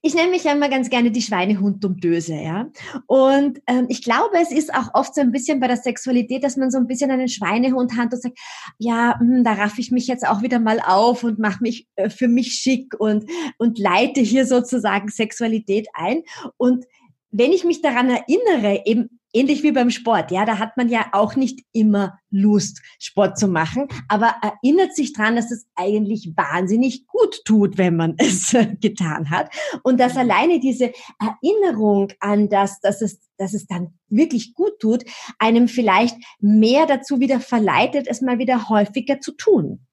ich 0.01 0.13
nenne 0.13 0.29
mich 0.29 0.43
ja 0.43 0.51
immer 0.51 0.69
ganz 0.69 0.89
gerne 0.89 1.11
die 1.11 1.21
Schweinehund-Dummdöse, 1.21 2.35
ja. 2.35 2.69
Und 3.07 3.59
ähm, 3.67 3.87
ich 3.89 4.03
glaube, 4.03 4.37
es 4.41 4.51
ist 4.51 4.73
auch 4.73 4.93
oft 4.93 5.15
so 5.15 5.21
ein 5.21 5.31
bisschen 5.31 5.59
bei 5.59 5.67
der 5.67 5.77
Sexualität, 5.77 6.43
dass 6.43 6.57
man 6.57 6.71
so 6.71 6.77
ein 6.77 6.87
bisschen 6.87 7.11
einen 7.11 7.27
Schweinehund 7.27 7.97
hat 7.97 8.13
und 8.13 8.21
sagt, 8.21 8.37
ja, 8.77 9.17
mh, 9.19 9.37
hm, 9.37 9.43
da 9.43 9.53
raff 9.53 9.79
ich 9.79 9.91
mich 9.91 10.07
jetzt 10.07 10.27
auch 10.27 10.41
wieder 10.41 10.59
mal 10.59 10.79
auf 10.79 11.23
und 11.23 11.39
mache 11.39 11.61
mich 11.61 11.87
äh, 11.95 12.09
für 12.09 12.27
mich 12.27 12.53
schick 12.53 12.99
und, 12.99 13.29
und 13.57 13.79
leite 13.79 14.21
hier 14.21 14.45
sozusagen 14.45 15.09
Sexualität 15.09 15.87
ein. 15.93 16.23
Und 16.57 16.85
wenn 17.31 17.51
ich 17.51 17.63
mich 17.63 17.81
daran 17.81 18.09
erinnere, 18.09 18.83
eben 18.85 19.18
ähnlich 19.33 19.63
wie 19.63 19.71
beim 19.71 19.89
Sport, 19.89 20.31
ja, 20.31 20.45
da 20.45 20.59
hat 20.59 20.77
man 20.77 20.89
ja 20.89 21.07
auch 21.11 21.35
nicht 21.35 21.61
immer 21.71 22.19
Lust, 22.31 22.81
Sport 22.99 23.37
zu 23.37 23.47
machen, 23.47 23.87
aber 24.07 24.35
erinnert 24.41 24.95
sich 24.95 25.13
dran, 25.13 25.35
dass 25.35 25.51
es 25.51 25.67
eigentlich 25.75 26.33
wahnsinnig 26.35 27.07
gut 27.07 27.43
tut, 27.45 27.77
wenn 27.77 27.95
man 27.95 28.15
es 28.17 28.55
getan 28.81 29.29
hat. 29.29 29.51
Und 29.83 29.99
dass 29.99 30.17
alleine 30.17 30.59
diese 30.59 30.91
Erinnerung 31.19 32.11
an 32.19 32.49
das, 32.49 32.79
dass 32.81 33.01
es, 33.01 33.19
dass 33.37 33.53
es 33.53 33.67
dann 33.67 33.93
wirklich 34.07 34.53
gut 34.53 34.79
tut, 34.79 35.03
einem 35.37 35.67
vielleicht 35.67 36.15
mehr 36.39 36.85
dazu 36.85 37.19
wieder 37.19 37.39
verleitet, 37.39 38.07
es 38.09 38.21
mal 38.21 38.39
wieder 38.39 38.69
häufiger 38.69 39.19
zu 39.19 39.31
tun. 39.33 39.85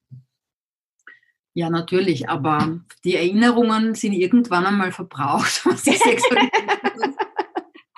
Ja, 1.53 1.71
natürlich, 1.71 2.29
aber 2.29 2.81
die 3.03 3.15
Erinnerungen 3.15 3.95
sind 3.95 4.13
irgendwann 4.13 4.67
einmal 4.67 4.91
verbraucht, 4.91 5.65
was 5.65 5.85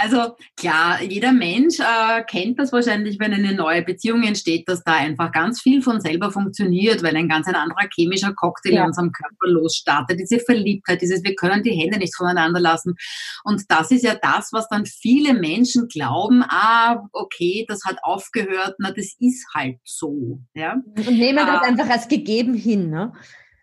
also 0.01 0.37
klar, 0.55 1.03
jeder 1.03 1.33
Mensch 1.33 1.77
äh, 1.79 2.23
kennt 2.23 2.57
das 2.57 2.71
wahrscheinlich, 2.71 3.19
wenn 3.19 3.33
eine 3.33 3.53
neue 3.53 3.81
Beziehung 3.81 4.23
entsteht, 4.23 4.69
dass 4.69 4.81
da 4.81 4.93
einfach 4.93 5.29
ganz 5.33 5.61
viel 5.61 5.81
von 5.81 5.99
selber 5.99 6.31
funktioniert, 6.31 7.03
weil 7.03 7.17
ein 7.17 7.27
ganz 7.27 7.47
ein 7.47 7.55
anderer 7.55 7.85
chemischer 7.93 8.33
Cocktail 8.33 8.75
ja. 8.75 8.81
in 8.81 8.87
unserem 8.87 9.11
Körper 9.11 9.51
losstartet. 9.51 10.17
Diese 10.17 10.39
Verliebtheit, 10.39 11.01
dieses 11.01 11.21
wir 11.25 11.35
können 11.35 11.63
die 11.63 11.75
Hände 11.75 11.97
nicht 11.97 12.15
voneinander 12.15 12.61
lassen. 12.61 12.95
Und 13.43 13.63
das 13.67 13.91
ist 13.91 14.05
ja 14.05 14.15
das, 14.15 14.53
was 14.53 14.69
dann 14.69 14.85
viele 14.85 15.33
Menschen 15.33 15.89
glauben, 15.89 16.45
ah, 16.47 17.03
okay, 17.11 17.65
das 17.67 17.83
hat 17.83 17.97
aufgehört, 18.01 18.75
na, 18.79 18.91
das 18.91 19.17
ist 19.19 19.45
halt 19.53 19.79
so. 19.83 20.39
Ja? 20.53 20.77
Und 20.95 21.11
nehmen 21.11 21.45
das 21.45 21.61
äh, 21.61 21.67
einfach 21.67 21.89
als 21.89 22.07
gegeben 22.07 22.53
hin, 22.53 22.89
ne? 22.89 23.11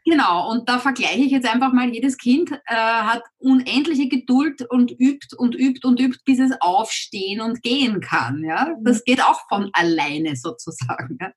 Genau, 0.08 0.52
und 0.52 0.68
da 0.68 0.78
vergleiche 0.78 1.24
ich 1.24 1.32
jetzt 1.32 1.52
einfach 1.52 1.72
mal, 1.72 1.92
jedes 1.92 2.16
Kind 2.16 2.52
äh, 2.52 2.74
hat 2.76 3.24
unendliche 3.38 4.08
Geduld 4.08 4.62
und 4.70 4.92
übt 4.92 5.34
und 5.36 5.56
übt 5.56 5.80
und 5.84 5.98
übt, 5.98 6.20
bis 6.24 6.38
es 6.38 6.52
aufstehen 6.60 7.40
und 7.40 7.60
gehen 7.60 8.00
kann. 8.00 8.44
Ja? 8.44 8.76
Das 8.82 9.02
geht 9.02 9.20
auch 9.20 9.40
von 9.48 9.68
alleine 9.72 10.36
sozusagen. 10.36 11.18
Ja? 11.20 11.32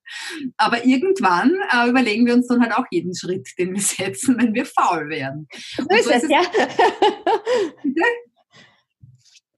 Aber 0.58 0.86
irgendwann 0.86 1.58
äh, 1.74 1.90
überlegen 1.90 2.28
wir 2.28 2.36
uns 2.36 2.46
dann 2.46 2.62
halt 2.62 2.74
auch 2.78 2.86
jeden 2.92 3.16
Schritt, 3.16 3.50
den 3.58 3.74
wir 3.74 3.82
setzen, 3.82 4.38
wenn 4.38 4.54
wir 4.54 4.68
faul 4.68 5.10
werden. 5.10 5.48
So 5.76 5.88
ist, 5.90 6.06
so 6.06 6.12
ist 6.12 6.24
es, 6.26 6.30
ja. 6.30 6.42
Bitte? 7.84 8.04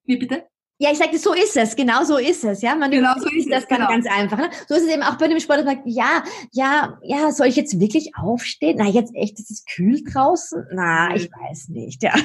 Wie 0.06 0.16
bitte? 0.16 0.51
Ja, 0.82 0.92
ich 0.92 0.98
sagte, 0.98 1.20
so 1.20 1.32
ist 1.36 1.56
es, 1.56 1.76
genau 1.76 2.04
so 2.04 2.18
ist 2.18 2.44
es, 2.44 2.64
ja. 2.64 2.74
Man 2.76 2.90
genau 2.90 3.14
so 3.20 3.30
ist 3.30 3.52
das 3.52 3.64
es, 3.64 3.68
dann 3.70 3.78
genau. 3.78 3.90
ganz 3.92 4.08
einfach. 4.08 4.40
Ne? 4.40 4.50
So 4.68 4.74
ist 4.74 4.82
es 4.82 4.90
eben 4.92 5.04
auch 5.04 5.16
bei 5.16 5.28
dem 5.28 5.40
Sport, 5.40 5.60
dass 5.60 5.66
man 5.66 5.76
sagt, 5.76 5.88
ja, 5.88 6.24
ja, 6.54 6.98
ja, 7.04 7.32
soll 7.32 7.48
ich 7.48 7.56
jetzt 7.56 7.80
wirklich 7.80 8.16
aufstehen? 8.16 8.78
Na, 8.80 8.88
jetzt 8.88 9.14
echt, 9.14 9.38
ist 9.38 9.52
es 9.52 9.64
kühl 9.66 10.04
draußen? 10.04 10.66
Na, 10.74 11.16
ich 11.16 11.30
weiß 11.32 11.70
nicht, 11.70 12.02
ja. 12.02 12.16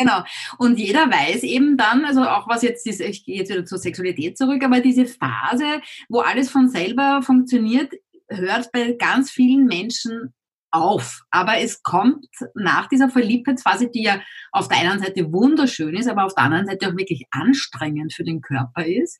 Genau. 0.00 0.22
Und 0.58 0.78
jeder 0.78 1.10
weiß 1.10 1.42
eben 1.42 1.76
dann, 1.76 2.04
also 2.04 2.22
auch 2.22 2.48
was 2.48 2.62
jetzt 2.62 2.86
ist, 2.86 3.00
ich 3.00 3.24
gehe 3.24 3.38
jetzt 3.38 3.50
wieder 3.50 3.64
zur 3.64 3.78
Sexualität 3.78 4.38
zurück, 4.38 4.62
aber 4.64 4.78
diese 4.78 5.06
Phase, 5.06 5.80
wo 6.08 6.20
alles 6.20 6.50
von 6.50 6.68
selber 6.68 7.20
funktioniert, 7.22 7.92
hört 8.28 8.70
bei 8.70 8.92
ganz 8.92 9.30
vielen 9.30 9.66
Menschen 9.66 10.34
auf. 10.70 11.22
Aber 11.30 11.58
es 11.58 11.82
kommt 11.82 12.26
nach 12.54 12.88
dieser 12.88 13.08
Verliebtheitsphase, 13.08 13.88
die 13.88 14.02
ja 14.02 14.20
auf 14.52 14.68
der 14.68 14.78
einen 14.78 15.00
Seite 15.00 15.32
wunderschön 15.32 15.94
ist, 15.94 16.08
aber 16.08 16.24
auf 16.24 16.34
der 16.34 16.44
anderen 16.44 16.66
Seite 16.66 16.88
auch 16.88 16.96
wirklich 16.96 17.24
anstrengend 17.30 18.12
für 18.12 18.24
den 18.24 18.40
Körper 18.40 18.86
ist, 18.86 19.18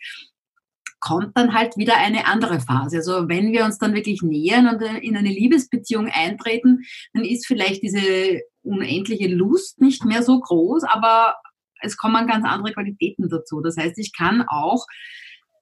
kommt 1.00 1.36
dann 1.36 1.54
halt 1.54 1.76
wieder 1.76 1.96
eine 1.96 2.26
andere 2.26 2.60
Phase. 2.60 2.96
Also 2.96 3.28
wenn 3.28 3.52
wir 3.52 3.64
uns 3.64 3.78
dann 3.78 3.94
wirklich 3.94 4.22
nähern 4.22 4.68
und 4.68 4.82
in 4.82 5.16
eine 5.16 5.28
Liebesbeziehung 5.28 6.08
eintreten, 6.08 6.84
dann 7.12 7.24
ist 7.24 7.46
vielleicht 7.46 7.82
diese 7.82 8.40
unendliche 8.62 9.28
Lust 9.28 9.80
nicht 9.80 10.04
mehr 10.04 10.22
so 10.22 10.40
groß, 10.40 10.84
aber 10.84 11.36
es 11.80 11.96
kommen 11.96 12.26
ganz 12.26 12.44
andere 12.44 12.72
Qualitäten 12.72 13.28
dazu. 13.28 13.60
Das 13.60 13.76
heißt, 13.76 13.98
ich 13.98 14.12
kann 14.12 14.44
auch 14.48 14.84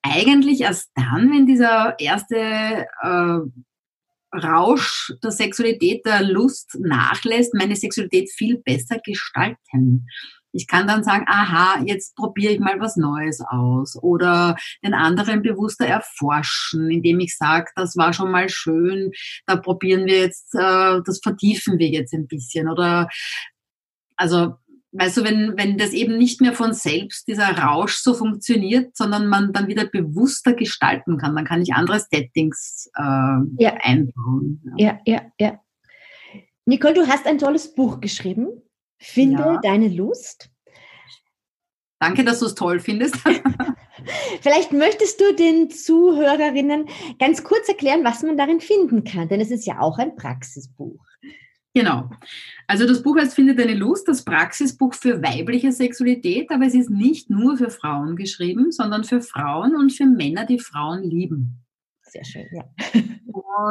eigentlich 0.03 0.63
erst 0.63 0.91
dann, 0.95 1.31
wenn 1.31 1.47
dieser 1.47 1.99
erste 1.99 2.87
äh, 3.03 3.39
Rausch 4.43 5.13
der 5.23 5.31
Sexualität, 5.31 6.05
der 6.07 6.23
Lust 6.23 6.77
nachlässt, 6.81 7.55
meine 7.55 7.77
Sexualität 7.77 8.31
viel 8.31 8.59
besser 8.59 8.99
gestalten. 9.05 10.07
Ich 10.53 10.67
kann 10.67 10.87
dann 10.87 11.05
sagen, 11.05 11.27
aha, 11.29 11.83
jetzt 11.85 12.17
probiere 12.17 12.55
ich 12.55 12.61
mal 12.61 12.81
was 12.81 12.97
Neues 12.97 13.43
aus 13.43 13.97
oder 14.03 14.57
den 14.83 14.95
anderen 14.95 15.43
bewusster 15.43 15.87
erforschen, 15.87 16.91
indem 16.91 17.21
ich 17.21 17.37
sage, 17.37 17.67
das 17.77 17.97
war 17.97 18.15
schon 18.15 18.31
mal 18.31 18.49
schön, 18.49 19.13
da 19.45 19.57
probieren 19.57 20.07
wir 20.07 20.21
jetzt, 20.21 20.55
äh, 20.55 21.01
das 21.05 21.21
vertiefen 21.23 21.79
wir 21.79 21.89
jetzt 21.89 22.15
ein 22.15 22.27
bisschen 22.27 22.69
oder 22.69 23.09
also 24.17 24.55
weißt 24.99 25.19
du, 25.19 25.25
wenn, 25.25 25.57
wenn 25.57 25.79
das 25.79 25.93
eben 25.93 26.19
nicht 26.19 26.41
mehr 26.41 26.53
von 26.53 26.73
selbst, 26.73 27.29
dieser 27.29 27.57
Rausch 27.57 27.97
so 27.97 28.15
funktioniert, 28.15 28.97
sondern 28.97 29.29
man 29.29 29.53
dann 29.53 29.69
wieder 29.69 29.87
bewusster 29.87 30.55
gestalten 30.55 31.19
kann, 31.19 31.35
dann 31.35 31.45
kann 31.45 31.63
ich 31.63 31.75
andere 31.75 32.01
Settings 32.01 32.91
äh, 32.97 33.03
ja. 33.03 33.75
einbauen. 33.81 34.63
Ja. 34.77 34.99
ja, 35.05 35.13
ja, 35.15 35.23
ja. 35.39 35.61
Nicole, 36.65 36.95
du 36.95 37.07
hast 37.07 37.27
ein 37.27 37.39
tolles 37.39 37.75
Buch 37.75 38.01
geschrieben. 38.01 38.49
Finde 38.99 39.43
ja. 39.43 39.61
deine 39.63 39.89
Lust. 39.89 40.51
Danke, 41.99 42.25
dass 42.25 42.41
du 42.41 42.47
es 42.47 42.55
toll 42.55 42.81
findest. 42.81 43.17
Vielleicht 44.41 44.73
möchtest 44.73 45.21
du 45.21 45.35
den 45.35 45.71
Zuhörerinnen 45.71 46.89
ganz 47.19 47.43
kurz 47.45 47.69
erklären, 47.69 48.05
was 48.05 48.23
man 48.23 48.37
darin 48.37 48.61
finden 48.61 49.05
kann, 49.05 49.29
denn 49.29 49.41
es 49.41 49.51
ist 49.51 49.67
ja 49.67 49.81
auch 49.81 49.99
ein 49.99 50.17
Praxisbuch. 50.17 51.05
Genau. 51.77 52.09
Also 52.67 52.87
das 52.87 53.03
Buch 53.03 53.19
heißt 53.19 53.35
Findet 53.35 53.61
eine 53.61 53.75
Lust, 53.75 54.09
das 54.09 54.25
Praxisbuch 54.25 54.95
für 54.95 55.23
weibliche 55.23 55.73
Sexualität, 55.73 56.51
aber 56.51 56.65
es 56.65 56.73
ist 56.73 56.89
nicht 56.89 57.29
nur 57.29 57.59
für 57.59 57.69
Frauen 57.69 58.17
geschrieben, 58.17 58.73
sondern 58.73 59.05
für 59.05 59.21
Frauen 59.21 59.77
und 59.77 59.93
für 59.93 60.07
Männer, 60.07 60.47
die 60.47 60.59
Frauen 60.59 61.03
lieben. 61.03 61.66
Sehr 62.17 62.25
schön, 62.25 62.47
ja. 62.53 62.65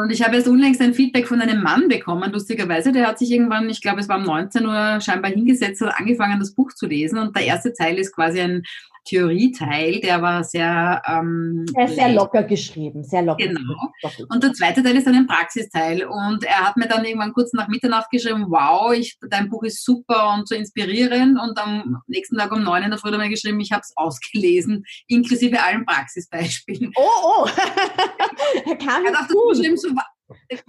Und 0.02 0.12
ich 0.12 0.24
habe 0.24 0.36
jetzt 0.36 0.48
unlängst 0.48 0.82
ein 0.82 0.94
Feedback 0.94 1.28
von 1.28 1.42
einem 1.42 1.62
Mann 1.62 1.88
bekommen, 1.88 2.32
lustigerweise. 2.32 2.92
Der 2.92 3.08
hat 3.08 3.20
sich 3.20 3.32
irgendwann, 3.32 3.70
ich 3.70 3.82
glaube, 3.82 4.00
es 4.00 4.10
war 4.10 4.18
um 4.18 4.24
19 4.24 4.66
Uhr, 4.66 5.00
scheinbar 5.02 5.32
hingesetzt 5.32 5.82
und 5.82 5.90
angefangen, 5.90 6.40
das 6.40 6.54
Buch 6.54 6.74
zu 6.74 6.88
lesen. 6.88 7.18
Und 7.18 7.36
der 7.36 7.46
erste 7.46 7.74
Teil 7.74 7.98
ist 7.98 8.14
quasi 8.14 8.42
ein 8.42 8.64
Theorieteil, 9.06 10.00
der 10.00 10.22
war 10.22 10.44
sehr, 10.44 11.02
ähm, 11.08 11.66
sehr, 11.68 11.88
sehr 11.88 12.10
locker 12.12 12.42
geschrieben, 12.44 13.04
sehr 13.04 13.22
locker. 13.22 13.46
Genau. 13.46 13.92
Und 14.30 14.44
der 14.44 14.54
zweite 14.54 14.82
Teil 14.82 14.98
ist 14.98 15.06
dann 15.06 15.16
ein 15.16 15.28
Praxisteil. 15.28 16.06
Und 16.06 16.44
er 16.44 16.62
hat 16.62 16.76
mir 16.76 16.88
dann 16.88 17.06
irgendwann 17.06 17.34
kurz 17.34 17.54
nach 17.54 17.68
Mitternacht 17.68 18.10
geschrieben, 18.10 18.48
wow, 18.50 18.92
ich, 18.94 19.18
dein 19.30 19.50
Buch 19.50 19.64
ist 19.64 19.86
super 19.86 20.34
und 20.34 20.48
so 20.48 20.56
inspirierend. 20.56 21.40
Und 21.40 21.58
am 21.60 22.02
nächsten 22.08 22.36
Tag 22.36 22.52
um 22.52 22.64
neun 22.64 22.84
in 22.84 22.90
der 22.90 22.98
Früh 22.98 23.10
hat 23.10 23.16
er 23.16 23.20
mir 23.20 23.30
geschrieben, 23.30 23.60
ich 23.60 23.72
habe 23.72 23.82
es 23.82 23.94
ausgelesen, 23.96 24.84
inklusive 25.08 25.62
allen 25.64 25.86
Praxisbeispielen. 25.86 26.92
Oh, 26.96 27.44
oh. 27.46 27.48
er 28.66 28.76
kam 28.78 29.06
er 29.06 29.14
hat 29.14 29.30
auch 29.30 29.50
geschrieben, 29.50 29.78
so, 29.78 29.90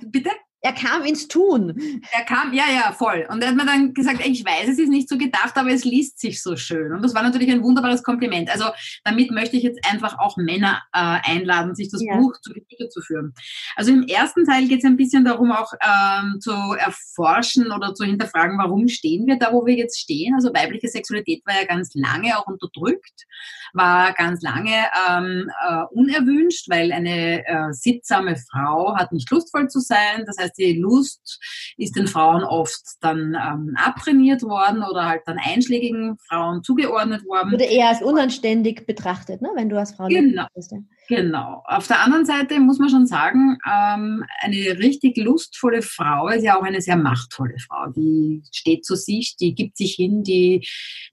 bitte? 0.07 0.31
Er 0.67 0.73
kam 0.73 1.05
ins 1.05 1.29
Tun. 1.29 2.03
Er 2.11 2.25
kam, 2.25 2.53
ja, 2.53 2.65
ja, 2.75 2.93
voll. 2.93 3.25
Und 3.31 3.41
er 3.41 3.51
hat 3.51 3.57
mir 3.57 3.67
dann 3.67 3.95
gesagt, 3.95 4.27
ich 4.27 4.45
weiß, 4.45 4.69
es 4.69 4.81
ist 4.81 4.89
nicht 4.89 5.09
so 5.09 5.17
gedacht, 5.17 5.53
aber 5.55 5.71
es 5.71 5.85
liest 5.85 6.19
sich 6.19 6.43
so 6.43 6.57
schön. 6.57 6.93
Und 6.93 7.03
das 7.03 7.15
war 7.15 7.23
natürlich 7.23 7.49
ein 7.53 7.63
wunderbares 7.63 8.03
Kompliment. 8.03 8.51
Also 8.51 8.65
damit 9.05 9.31
möchte 9.31 9.57
ich 9.57 9.63
jetzt 9.63 9.79
einfach 9.89 10.19
auch 10.19 10.37
Männer 10.37 10.83
äh, 10.93 11.19
einladen, 11.23 11.77
sich 11.77 11.89
das 11.89 12.03
ja. 12.03 12.17
Buch 12.17 12.33
zu 12.41 12.53
Gemüte 12.53 12.89
zu 12.89 13.01
führen. 13.01 13.33
Also 13.77 13.93
im 13.93 14.09
ersten 14.09 14.45
Teil 14.45 14.67
geht 14.67 14.81
es 14.81 14.85
ein 14.85 14.97
bisschen 14.97 15.25
darum, 15.25 15.53
auch 15.53 15.73
ähm, 15.75 16.41
zu 16.41 16.51
erforschen 16.51 17.71
oder 17.71 17.95
zu 17.95 18.05
hinterfragen, 18.05 18.59
warum 18.59 18.89
stehen 18.89 19.29
wir 19.29 19.39
da, 19.39 19.53
wo 19.53 19.67
wir 19.67 19.77
jetzt 19.77 20.01
stehen. 20.01 20.35
Also 20.35 20.53
weibliche 20.53 20.89
Sexualität 20.89 21.47
war 21.47 21.55
ja 21.55 21.65
ganz 21.65 21.95
lange 21.95 22.37
auch 22.37 22.47
unterdrückt, 22.49 23.25
war 23.73 24.13
ganz 24.15 24.43
lange 24.43 24.75
ähm, 25.09 25.49
äh, 25.69 25.85
unerwünscht, 25.93 26.69
weil 26.69 26.91
eine 26.91 27.47
äh, 27.47 27.73
sittsame 27.73 28.35
Frau 28.51 28.97
hat 28.97 29.13
nicht 29.13 29.31
lustvoll 29.31 29.69
zu 29.69 29.79
sein. 29.79 30.25
Das 30.27 30.39
heißt, 30.39 30.56
die 30.59 30.79
Lust 30.79 31.41
ist 31.77 31.97
den 31.97 32.07
Frauen 32.07 32.43
oft 32.43 32.83
dann 33.01 33.35
ähm, 33.35 33.75
abtrainiert 33.77 34.43
worden 34.43 34.83
oder 34.83 35.07
halt 35.07 35.23
dann 35.27 35.39
einschlägigen 35.39 36.17
Frauen 36.29 36.63
zugeordnet 36.63 37.25
worden. 37.27 37.53
Wurde 37.53 37.65
eher 37.65 37.89
als 37.89 38.03
unanständig 38.03 38.87
betrachtet, 38.87 39.43
ne? 39.43 39.51
wenn 39.55 39.69
du 39.69 39.79
als 39.79 39.93
Frau 39.93 40.09
genau. 40.09 40.47
bist. 40.55 40.73
Ja. 40.73 40.79
Genau. 41.09 41.63
Auf 41.67 41.87
der 41.87 42.01
anderen 42.03 42.27
Seite 42.27 42.59
muss 42.59 42.79
man 42.79 42.89
schon 42.89 43.07
sagen, 43.07 43.59
ähm, 43.65 44.25
eine 44.41 44.79
richtig 44.79 45.17
lustvolle 45.17 45.83
Frau 45.83 46.29
ist 46.29 46.43
ja 46.43 46.59
auch 46.59 46.63
eine 46.63 46.81
sehr 46.81 46.97
machtvolle 46.97 47.57
Frau. 47.59 47.91
Die 47.95 48.43
steht 48.51 48.85
zu 48.85 48.97
sich, 48.97 49.37
die 49.37 49.55
gibt 49.55 49.77
sich 49.77 49.95
hin, 49.95 50.25
die, 50.25 50.67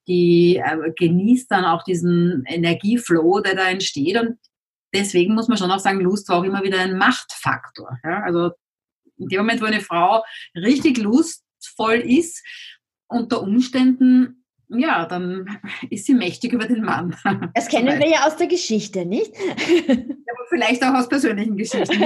die 0.07 0.57
äh, 0.57 0.91
genießt 0.95 1.51
dann 1.51 1.65
auch 1.65 1.83
diesen 1.83 2.43
Energieflow, 2.47 3.41
der 3.41 3.55
da 3.55 3.69
entsteht. 3.69 4.19
Und 4.19 4.37
deswegen 4.93 5.35
muss 5.35 5.47
man 5.47 5.57
schon 5.57 5.71
auch 5.71 5.79
sagen, 5.79 5.99
Lust 5.99 6.27
war 6.29 6.37
auch 6.37 6.43
immer 6.43 6.63
wieder 6.63 6.79
ein 6.79 6.97
Machtfaktor. 6.97 7.99
Ja? 8.03 8.23
Also 8.23 8.51
in 9.17 9.27
dem 9.27 9.39
Moment, 9.39 9.61
wo 9.61 9.65
eine 9.65 9.81
Frau 9.81 10.23
richtig 10.55 10.97
lustvoll 10.97 11.95
ist, 11.95 12.43
unter 13.07 13.41
Umständen, 13.41 14.43
ja, 14.69 15.05
dann 15.05 15.59
ist 15.89 16.05
sie 16.05 16.13
mächtig 16.13 16.53
über 16.53 16.65
den 16.65 16.83
Mann. 16.83 17.15
Das 17.53 17.67
kennen 17.67 17.99
wir 17.99 18.09
ja 18.09 18.25
aus 18.25 18.35
der 18.37 18.47
Geschichte, 18.47 19.05
nicht? 19.05 19.31
Ja, 19.37 19.93
aber 19.93 20.47
vielleicht 20.49 20.83
auch 20.83 20.93
aus 20.93 21.07
persönlichen 21.07 21.55
Geschichten. 21.57 22.01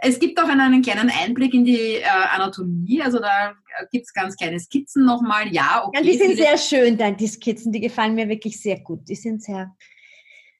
es 0.00 0.18
gibt 0.18 0.40
auch 0.40 0.48
einen, 0.48 0.60
einen, 0.60 0.82
kleinen 0.82 1.10
Einblick 1.10 1.54
in 1.54 1.64
die 1.64 1.96
äh, 1.96 2.04
Anatomie, 2.34 3.02
also 3.02 3.18
da 3.18 3.54
gibt 3.90 4.06
es 4.06 4.12
ganz 4.12 4.36
kleine 4.36 4.60
Skizzen 4.60 5.04
nochmal. 5.04 5.48
Ja, 5.52 5.84
okay. 5.86 5.98
Ja, 5.98 6.04
die 6.04 6.18
sind 6.18 6.36
sehr 6.36 6.58
schön, 6.58 7.16
die 7.16 7.26
Skizzen, 7.26 7.72
die 7.72 7.80
gefallen 7.80 8.14
mir 8.14 8.28
wirklich 8.28 8.60
sehr 8.60 8.78
gut. 8.80 9.08
Die 9.08 9.16
sind 9.16 9.42
sehr 9.42 9.74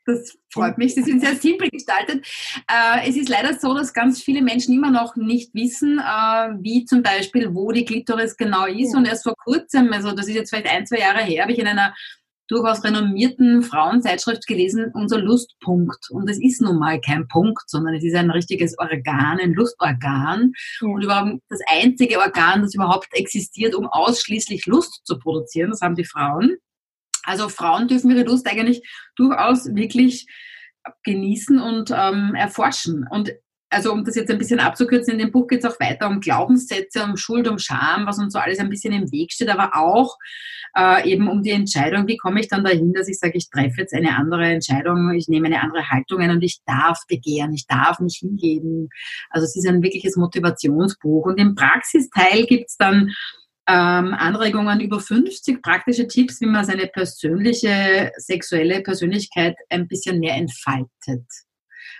das 0.07 0.39
freut 0.51 0.79
mich. 0.79 0.95
Sie 0.95 1.03
sind 1.03 1.21
sehr 1.21 1.35
simpel 1.35 1.69
gestaltet. 1.69 2.27
Äh, 2.69 3.09
es 3.09 3.17
ist 3.17 3.29
leider 3.29 3.59
so, 3.59 3.75
dass 3.75 3.93
ganz 3.93 4.23
viele 4.23 4.41
Menschen 4.41 4.75
immer 4.75 4.91
noch 4.91 5.17
nicht 5.17 5.53
wissen, 5.55 5.99
äh, 5.99 6.51
wie 6.61 6.85
zum 6.85 7.03
Beispiel, 7.03 7.55
wo 7.55 7.73
die 7.73 7.85
Klitoris 7.85 8.37
genau 8.37 8.67
ist. 8.67 8.95
Und 8.95 9.07
erst 9.07 9.25
vor 9.25 9.35
kurzem, 9.37 9.93
also 9.93 10.13
das 10.13 10.29
ist 10.29 10.35
jetzt 10.35 10.51
vielleicht 10.51 10.71
ein, 10.71 10.87
zwei 10.87 10.99
Jahre 10.99 11.23
her, 11.23 11.43
habe 11.43 11.53
ich 11.53 11.59
in 11.59 11.67
einer 11.67 11.95
durchaus 12.49 12.85
renommierten 12.85 13.63
Frauenzeitschrift 13.63 14.47
gelesen, 14.47 14.93
unser 14.95 15.19
Lustpunkt. 15.19 16.11
Und 16.11 16.31
es 16.31 16.41
ist 16.41 16.61
nun 16.61 16.79
mal 16.79 17.01
kein 17.01 17.27
Punkt, 17.27 17.69
sondern 17.69 17.95
es 17.95 18.05
ist 18.05 18.15
ein 18.15 18.31
richtiges 18.31 18.79
Organ, 18.79 19.41
ein 19.41 19.53
Lustorgan. 19.53 20.53
Ja. 20.81 20.89
Und 20.89 21.03
überhaupt 21.03 21.41
das 21.49 21.61
einzige 21.69 22.21
Organ, 22.21 22.63
das 22.63 22.75
überhaupt 22.75 23.09
existiert, 23.13 23.75
um 23.75 23.89
ausschließlich 23.89 24.67
Lust 24.67 25.01
zu 25.05 25.19
produzieren. 25.19 25.71
Das 25.71 25.81
haben 25.81 25.97
die 25.97 26.05
Frauen. 26.05 26.57
Also 27.27 27.49
Frauen 27.49 27.89
dürfen 27.89 28.11
ihre 28.11 28.25
Lust 28.25 28.47
eigentlich 28.49 28.83
durchaus 29.17 29.75
wirklich 29.75 30.27
genießen 31.03 31.61
und 31.61 31.91
ähm, 31.91 32.35
erforschen. 32.35 33.07
Und 33.11 33.33
also 33.69 33.93
um 33.93 34.05
das 34.05 34.15
jetzt 34.15 34.31
ein 34.31 34.39
bisschen 34.39 34.61
abzukürzen, 34.61 35.15
in 35.15 35.19
dem 35.19 35.33
Buch 35.33 35.49
geht 35.49 35.65
es 35.65 35.71
auch 35.71 35.81
weiter 35.81 36.09
um 36.09 36.21
Glaubenssätze, 36.21 37.03
um 37.03 37.17
Schuld, 37.17 37.49
um 37.49 37.59
Scham, 37.59 38.07
was 38.07 38.19
uns 38.19 38.33
so 38.33 38.39
alles 38.39 38.61
ein 38.61 38.71
bisschen 38.71 38.93
im 38.93 39.11
Weg 39.11 39.33
steht, 39.33 39.49
aber 39.49 39.77
auch 39.77 40.17
äh, 40.77 41.11
eben 41.11 41.29
um 41.29 41.43
die 41.43 41.51
Entscheidung, 41.51 42.07
wie 42.07 42.17
komme 42.17 42.41
ich 42.41 42.49
dann 42.49 42.63
dahin, 42.63 42.93
dass 42.93 43.09
ich 43.09 43.19
sage, 43.19 43.37
ich 43.37 43.51
treffe 43.51 43.81
jetzt 43.81 43.95
eine 43.95 44.15
andere 44.15 44.47
Entscheidung, 44.47 45.13
ich 45.15 45.27
nehme 45.27 45.47
eine 45.47 45.63
andere 45.63 45.89
Haltung 45.89 46.21
ein 46.21 46.31
und 46.31 46.43
ich 46.43 46.61
darf 46.67 47.01
begehren, 47.09 47.55
ich 47.55 47.67
darf 47.67 47.99
mich 47.99 48.19
hingeben. 48.21 48.89
Also 49.31 49.47
es 49.47 49.57
ist 49.57 49.67
ein 49.67 49.83
wirkliches 49.83 50.17
Motivationsbuch. 50.17 51.25
Und 51.27 51.39
im 51.39 51.55
Praxisteil 51.55 52.45
gibt 52.45 52.69
es 52.69 52.77
dann 52.77 53.11
ähm, 53.69 54.15
Anregungen 54.15 54.81
über 54.81 55.01
50 55.01 55.63
praktische 55.63 56.07
Tipps, 56.07 56.41
wie 56.41 56.47
man 56.47 56.65
seine 56.65 56.87
persönliche 56.87 58.13
sexuelle 58.17 58.83
Persönlichkeit 58.83 59.57
ein 59.71 59.89
bisschen 59.89 60.21
mehr 60.21 60.35
entfaltet. 60.35 61.25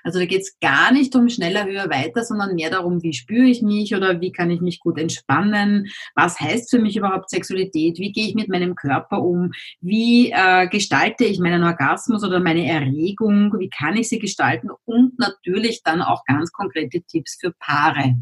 Also 0.07 0.21
da 0.21 0.25
geht 0.25 0.43
es 0.43 0.57
gar 0.61 0.93
nicht 0.93 1.15
um 1.17 1.29
schneller, 1.29 1.65
höher, 1.65 1.91
weiter, 1.91 2.23
sondern 2.25 2.55
mehr 2.55 2.71
darum, 2.71 3.03
wie 3.03 3.13
spüre 3.13 3.47
ich 3.47 3.63
mich 3.63 3.95
oder 3.95 4.21
wie 4.21 4.31
kann 4.31 4.51
ich 4.51 4.61
mich 4.61 4.79
gut 4.79 4.99
entspannen, 4.99 5.89
was 6.15 6.39
heißt 6.39 6.71
für 6.71 6.79
mich 6.79 6.97
überhaupt 6.97 7.31
Sexualität, 7.31 7.99
wie 7.99 8.13
gehe 8.13 8.29
ich 8.29 8.35
mit 8.37 8.49
meinem 8.49 8.77
Körper 8.77 9.23
um, 9.23 9.51
wie 9.81 10.31
äh, 10.31 10.69
gestalte 10.69 11.25
ich 11.25 11.41
meinen 11.41 11.65
Orgasmus 11.65 12.23
oder 12.23 12.41
meine 12.41 12.67
Erregung, 12.67 13.53
wie 13.59 13.69
kann 13.69 13.97
ich 13.97 14.09
sie 14.09 14.21
gestalten? 14.21 14.69
Und 14.85 15.19
natürlich 15.19 15.83
dann 15.83 16.03
auch 16.03 16.25
ganz 16.25 16.53
konkrete 16.53 17.03
Tipps 17.03 17.37
für 17.41 17.53
Paare 17.59 18.15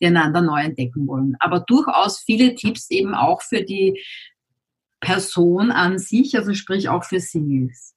die 0.00 0.06
einander 0.06 0.42
neu 0.42 0.60
entdecken 0.60 1.06
wollen. 1.06 1.36
Aber 1.40 1.60
durchaus 1.60 2.20
viele 2.20 2.54
Tipps 2.54 2.90
eben 2.90 3.14
auch 3.14 3.42
für 3.42 3.62
die 3.62 4.00
Person 5.00 5.70
an 5.70 5.98
sich, 5.98 6.36
also 6.36 6.54
sprich 6.54 6.88
auch 6.88 7.04
für 7.04 7.20
Singles. 7.20 7.94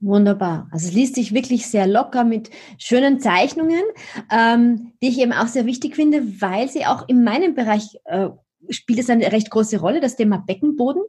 Wunderbar. 0.00 0.68
Also 0.70 0.88
es 0.88 0.94
liest 0.94 1.14
sich 1.14 1.32
wirklich 1.32 1.66
sehr 1.66 1.86
locker 1.86 2.24
mit 2.24 2.50
schönen 2.78 3.20
Zeichnungen, 3.20 3.82
ähm, 4.30 4.92
die 5.02 5.08
ich 5.08 5.18
eben 5.18 5.32
auch 5.32 5.46
sehr 5.46 5.66
wichtig 5.66 5.96
finde, 5.96 6.40
weil 6.40 6.68
sie 6.68 6.86
auch 6.86 7.08
in 7.08 7.24
meinem 7.24 7.54
Bereich 7.54 7.98
äh, 8.04 8.28
spielt 8.70 8.98
es 8.98 9.10
eine 9.10 9.32
recht 9.32 9.50
große 9.50 9.80
Rolle, 9.80 10.00
das 10.00 10.16
Thema 10.16 10.38
Beckenboden. 10.38 11.02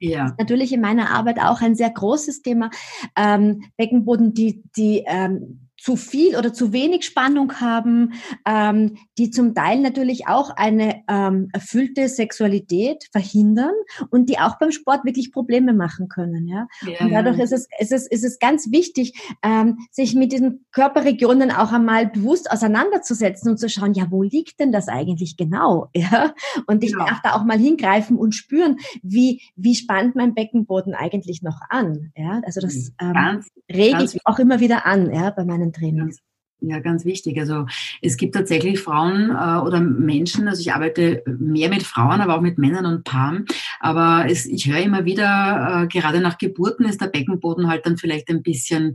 Ja. 0.00 0.24
Das 0.24 0.32
ist 0.32 0.38
natürlich 0.38 0.72
in 0.72 0.80
meiner 0.80 1.10
Arbeit 1.10 1.38
auch 1.40 1.60
ein 1.60 1.74
sehr 1.74 1.90
großes 1.90 2.42
Thema. 2.42 2.70
Ähm, 3.16 3.62
Beckenboden, 3.76 4.34
die, 4.34 4.62
die 4.76 5.04
ähm, 5.06 5.67
zu 5.78 5.96
viel 5.96 6.36
oder 6.36 6.52
zu 6.52 6.72
wenig 6.72 7.04
Spannung 7.04 7.60
haben, 7.60 8.14
ähm, 8.44 8.96
die 9.16 9.30
zum 9.30 9.54
Teil 9.54 9.80
natürlich 9.80 10.26
auch 10.26 10.50
eine 10.50 11.02
ähm, 11.08 11.48
erfüllte 11.52 12.08
Sexualität 12.08 13.08
verhindern 13.12 13.74
und 14.10 14.28
die 14.28 14.38
auch 14.38 14.58
beim 14.58 14.72
Sport 14.72 15.04
wirklich 15.04 15.32
Probleme 15.32 15.72
machen 15.72 16.08
können. 16.08 16.48
Ja? 16.48 16.66
ja 16.82 17.00
und 17.00 17.12
dadurch 17.12 17.38
ist 17.38 17.52
es, 17.52 17.68
ist, 17.78 17.92
es, 17.92 18.06
ist 18.08 18.24
es 18.24 18.38
ganz 18.38 18.70
wichtig, 18.72 19.18
ähm, 19.42 19.78
sich 19.92 20.14
mit 20.14 20.32
diesen 20.32 20.66
Körperregionen 20.72 21.52
auch 21.52 21.72
einmal 21.72 22.08
bewusst 22.08 22.50
auseinanderzusetzen 22.50 23.50
und 23.50 23.58
zu 23.58 23.68
schauen, 23.68 23.94
ja, 23.94 24.10
wo 24.10 24.22
liegt 24.22 24.58
denn 24.60 24.72
das 24.72 24.88
eigentlich 24.88 25.36
genau? 25.36 25.88
Ja? 25.98 26.32
Und 26.66 26.84
ich 26.84 26.92
ja. 26.92 27.04
darf 27.04 27.20
da 27.22 27.34
auch 27.34 27.44
mal 27.44 27.58
hingreifen 27.58 28.16
und 28.16 28.32
spüren, 28.32 28.76
wie, 29.02 29.42
wie 29.56 29.74
spannt 29.74 30.14
mein 30.14 30.32
Beckenboden 30.32 30.94
eigentlich 30.94 31.42
noch 31.42 31.60
an. 31.70 32.12
Ja? 32.16 32.40
Also 32.46 32.60
das 32.60 32.92
mhm. 33.00 33.14
ähm, 33.14 33.44
rege 33.70 34.04
ich 34.04 34.24
auch 34.24 34.38
immer 34.38 34.60
wieder 34.60 34.86
an 34.86 35.12
ja, 35.12 35.30
bei 35.30 35.44
meinen 35.44 35.67
Trainings. 35.72 36.18
Ja, 36.60 36.80
ganz 36.80 37.04
wichtig. 37.04 37.38
Also 37.38 37.66
es 38.02 38.16
gibt 38.16 38.34
tatsächlich 38.34 38.80
Frauen 38.80 39.30
äh, 39.30 39.60
oder 39.64 39.80
Menschen, 39.80 40.48
also 40.48 40.60
ich 40.60 40.72
arbeite 40.72 41.22
mehr 41.26 41.68
mit 41.68 41.84
Frauen, 41.84 42.20
aber 42.20 42.36
auch 42.36 42.40
mit 42.40 42.58
Männern 42.58 42.84
und 42.86 43.04
Paaren. 43.04 43.46
Aber 43.78 44.26
es, 44.28 44.44
ich 44.44 44.68
höre 44.68 44.80
immer 44.80 45.04
wieder, 45.04 45.84
äh, 45.84 45.86
gerade 45.86 46.20
nach 46.20 46.36
Geburten 46.36 46.84
ist 46.84 47.00
der 47.00 47.06
Beckenboden 47.06 47.68
halt 47.68 47.86
dann 47.86 47.96
vielleicht 47.96 48.28
ein 48.28 48.42
bisschen 48.42 48.94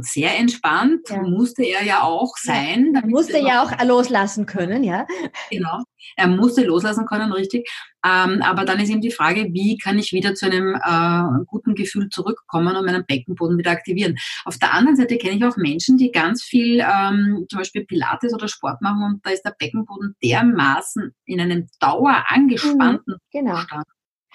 sehr 0.00 0.38
entspannt, 0.38 1.08
ja. 1.10 1.22
musste 1.22 1.62
er 1.62 1.84
ja 1.84 2.02
auch 2.02 2.34
sein. 2.38 2.94
Er 2.94 3.06
musste 3.06 3.38
ja 3.38 3.62
auch 3.62 3.84
loslassen 3.84 4.46
können, 4.46 4.82
ja. 4.82 5.06
Genau, 5.50 5.82
er 6.16 6.28
musste 6.28 6.64
loslassen 6.64 7.06
können, 7.06 7.32
richtig. 7.32 7.68
Ähm, 8.04 8.42
aber 8.42 8.64
dann 8.64 8.80
ist 8.80 8.88
eben 8.88 9.00
die 9.00 9.10
Frage, 9.10 9.48
wie 9.52 9.76
kann 9.76 9.98
ich 9.98 10.12
wieder 10.12 10.34
zu 10.34 10.46
einem 10.46 10.74
äh, 10.74 11.44
guten 11.46 11.74
Gefühl 11.74 12.08
zurückkommen 12.08 12.76
und 12.76 12.86
meinen 12.86 13.04
Beckenboden 13.04 13.58
wieder 13.58 13.72
aktivieren. 13.72 14.16
Auf 14.44 14.58
der 14.58 14.72
anderen 14.72 14.96
Seite 14.96 15.18
kenne 15.18 15.36
ich 15.36 15.44
auch 15.44 15.56
Menschen, 15.56 15.98
die 15.98 16.12
ganz 16.12 16.42
viel 16.42 16.80
ähm, 16.80 17.46
zum 17.50 17.58
Beispiel 17.58 17.84
Pilates 17.84 18.32
oder 18.32 18.48
Sport 18.48 18.80
machen 18.80 19.02
und 19.02 19.26
da 19.26 19.30
ist 19.30 19.42
der 19.42 19.54
Beckenboden 19.58 20.16
dermaßen 20.22 21.14
in 21.26 21.40
einem 21.40 21.68
dauer 21.80 22.24
angespannten 22.28 23.14
mhm, 23.14 23.20
genau. 23.30 23.56
Zustand 23.56 23.86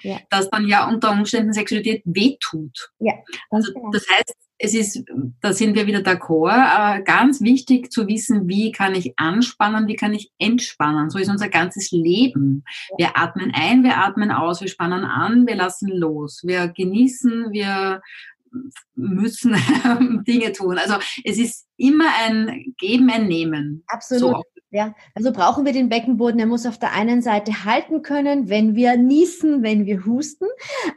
ja. 0.04 0.18
dass 0.30 0.50
dann 0.50 0.68
ja 0.68 0.88
unter 0.88 1.10
Umständen 1.10 1.52
Sexualität 1.52 2.02
wehtut. 2.04 2.90
Ja, 2.98 3.14
also 3.50 3.72
genau. 3.72 3.90
das 3.90 4.06
heißt, 4.08 4.34
es 4.64 4.74
ist, 4.74 5.04
da 5.42 5.52
sind 5.52 5.74
wir 5.74 5.86
wieder 5.86 6.00
d'accord, 6.00 6.98
äh, 6.98 7.02
ganz 7.02 7.42
wichtig 7.42 7.92
zu 7.92 8.08
wissen, 8.08 8.48
wie 8.48 8.72
kann 8.72 8.94
ich 8.94 9.12
anspannen, 9.18 9.86
wie 9.88 9.96
kann 9.96 10.14
ich 10.14 10.32
entspannen. 10.38 11.10
So 11.10 11.18
ist 11.18 11.28
unser 11.28 11.48
ganzes 11.48 11.90
Leben. 11.90 12.64
Wir 12.96 13.16
atmen 13.18 13.52
ein, 13.54 13.84
wir 13.84 13.98
atmen 13.98 14.30
aus, 14.30 14.62
wir 14.62 14.68
spannen 14.68 15.04
an, 15.04 15.46
wir 15.46 15.56
lassen 15.56 15.88
los, 15.88 16.42
wir 16.44 16.68
genießen, 16.68 17.52
wir 17.52 18.00
müssen 18.94 19.54
Dinge 20.26 20.52
tun. 20.52 20.78
Also 20.78 20.94
es 21.24 21.38
ist 21.38 21.66
immer 21.76 22.06
ein 22.26 22.74
Geben, 22.78 23.10
ein 23.10 23.26
Nehmen. 23.26 23.84
Absolut. 23.86 24.36
So 24.36 24.42
ja, 24.74 24.92
also 25.14 25.30
brauchen 25.30 25.64
wir 25.64 25.72
den 25.72 25.88
Beckenboden. 25.88 26.40
Er 26.40 26.46
muss 26.46 26.66
auf 26.66 26.78
der 26.78 26.92
einen 26.92 27.22
Seite 27.22 27.64
halten 27.64 28.02
können, 28.02 28.48
wenn 28.48 28.74
wir 28.74 28.96
niesen, 28.96 29.62
wenn 29.62 29.86
wir 29.86 30.04
husten, 30.04 30.46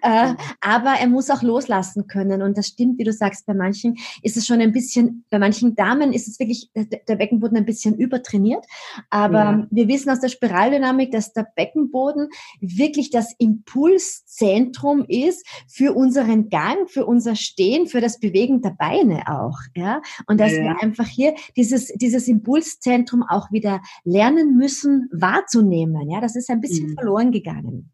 äh, 0.01 0.33
aber 0.61 0.93
er 0.99 1.07
muss 1.07 1.29
auch 1.29 1.43
loslassen 1.43 2.07
können. 2.07 2.41
Und 2.41 2.57
das 2.57 2.69
stimmt, 2.69 2.97
wie 2.97 3.03
du 3.03 3.13
sagst, 3.13 3.45
bei 3.45 3.53
manchen 3.53 3.95
ist 4.23 4.35
es 4.35 4.47
schon 4.47 4.61
ein 4.61 4.71
bisschen, 4.71 5.25
bei 5.29 5.37
manchen 5.37 5.75
Damen 5.75 6.11
ist 6.11 6.27
es 6.27 6.39
wirklich 6.39 6.71
der 6.73 7.15
Beckenboden 7.15 7.55
ein 7.55 7.65
bisschen 7.65 7.93
übertrainiert. 7.93 8.65
Aber 9.11 9.43
ja. 9.43 9.67
wir 9.69 9.87
wissen 9.87 10.09
aus 10.09 10.21
der 10.21 10.29
Spiraldynamik, 10.29 11.11
dass 11.11 11.33
der 11.33 11.47
Beckenboden 11.55 12.29
wirklich 12.59 13.11
das 13.11 13.35
Impulszentrum 13.37 15.05
ist 15.07 15.45
für 15.67 15.93
unseren 15.93 16.49
Gang, 16.49 16.89
für 16.89 17.05
unser 17.05 17.35
Stehen, 17.35 17.85
für 17.85 18.01
das 18.01 18.19
Bewegen 18.19 18.63
der 18.63 18.71
Beine 18.71 19.21
auch. 19.27 19.59
Ja, 19.75 20.01
und 20.25 20.39
dass 20.39 20.53
ja. 20.53 20.63
wir 20.63 20.66
einfach 20.75 21.08
hier 21.08 21.36
dieses 21.56 21.88
dieses 21.88 22.27
Impulszentrum 22.27 23.23
auch 23.23 23.51
wieder 23.51 23.82
lernen 24.03 24.58
müssen 24.58 25.10
wahrzunehmen. 25.12 26.10
Ja, 26.10 26.21
das 26.21 26.36
ist 26.36 26.49
ein 26.49 26.62
bisschen 26.62 26.89
mhm. 26.89 26.93
verloren 26.95 27.32
gegangen. 27.32 27.91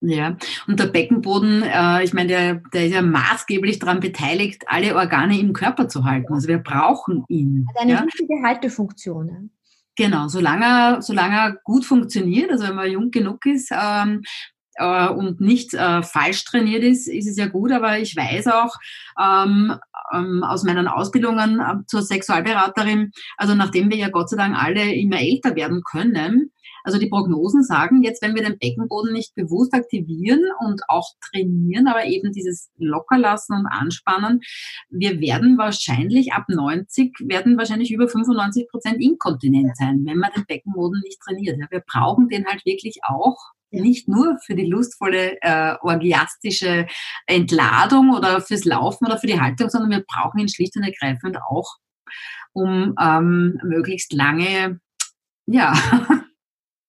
Ja, 0.00 0.36
und 0.66 0.78
der 0.78 0.86
Beckenboden, 0.86 1.62
äh, 1.62 2.04
ich 2.04 2.12
meine, 2.12 2.28
der, 2.28 2.54
der 2.72 2.86
ist 2.86 2.92
ja 2.92 3.02
maßgeblich 3.02 3.78
daran 3.78 4.00
beteiligt, 4.00 4.64
alle 4.66 4.94
Organe 4.94 5.38
im 5.38 5.54
Körper 5.54 5.88
zu 5.88 6.04
halten. 6.04 6.34
Also 6.34 6.48
wir 6.48 6.58
brauchen 6.58 7.24
ihn. 7.28 7.66
Hat 7.70 7.82
eine 7.82 7.92
ja? 7.92 8.04
wichtige 8.04 8.42
Haltefunktion. 8.44 9.50
Genau, 9.96 10.28
solange 10.28 10.64
er, 10.64 11.02
solange 11.02 11.36
er 11.36 11.56
gut 11.64 11.86
funktioniert, 11.86 12.50
also 12.50 12.68
wenn 12.68 12.76
man 12.76 12.90
jung 12.90 13.10
genug 13.10 13.46
ist 13.46 13.70
ähm, 13.72 14.22
äh, 14.76 15.08
und 15.08 15.40
nicht 15.40 15.74
äh, 15.74 16.02
falsch 16.02 16.44
trainiert 16.44 16.82
ist, 16.82 17.08
ist 17.08 17.28
es 17.28 17.36
ja 17.36 17.46
gut, 17.46 17.72
aber 17.72 17.98
ich 17.98 18.16
weiß 18.16 18.46
auch 18.48 18.74
ähm, 19.20 19.74
ähm, 20.14 20.44
aus 20.44 20.64
meinen 20.64 20.88
Ausbildungen 20.88 21.60
äh, 21.60 21.86
zur 21.86 22.02
Sexualberaterin, 22.02 23.10
also 23.36 23.54
nachdem 23.54 23.90
wir 23.90 23.96
ja 23.96 24.08
Gott 24.08 24.30
sei 24.30 24.36
Dank 24.36 24.56
alle 24.56 24.94
immer 24.94 25.20
älter 25.20 25.56
werden 25.56 25.82
können, 25.82 26.52
also 26.86 26.98
die 26.98 27.08
Prognosen 27.08 27.64
sagen 27.64 28.04
jetzt, 28.04 28.22
wenn 28.22 28.36
wir 28.36 28.44
den 28.44 28.58
Beckenboden 28.58 29.12
nicht 29.12 29.34
bewusst 29.34 29.74
aktivieren 29.74 30.40
und 30.60 30.82
auch 30.86 31.08
trainieren, 31.20 31.88
aber 31.88 32.04
eben 32.04 32.30
dieses 32.30 32.70
Lockerlassen 32.76 33.56
und 33.56 33.66
Anspannen, 33.66 34.40
wir 34.88 35.20
werden 35.20 35.58
wahrscheinlich 35.58 36.32
ab 36.32 36.44
90, 36.46 37.12
werden 37.24 37.58
wahrscheinlich 37.58 37.90
über 37.90 38.08
95 38.08 38.68
Prozent 38.68 39.02
inkontinent 39.02 39.76
sein, 39.76 40.02
wenn 40.04 40.18
man 40.18 40.30
den 40.36 40.46
Beckenboden 40.46 41.00
nicht 41.02 41.18
trainiert. 41.20 41.58
Wir 41.72 41.82
brauchen 41.84 42.28
den 42.28 42.46
halt 42.46 42.64
wirklich 42.64 43.00
auch 43.02 43.36
nicht 43.80 44.08
nur 44.08 44.38
für 44.44 44.54
die 44.54 44.66
lustvolle 44.66 45.40
äh, 45.40 45.74
orgiastische 45.80 46.86
Entladung 47.26 48.14
oder 48.14 48.40
fürs 48.40 48.64
Laufen 48.64 49.06
oder 49.06 49.18
für 49.18 49.26
die 49.26 49.40
Haltung, 49.40 49.70
sondern 49.70 49.90
wir 49.90 50.04
brauchen 50.06 50.40
ihn 50.40 50.48
schlicht 50.48 50.76
und 50.76 50.82
ergreifend 50.82 51.38
auch, 51.48 51.76
um 52.52 52.94
ähm, 53.00 53.60
möglichst 53.62 54.12
lange 54.12 54.80
ja, 55.46 55.74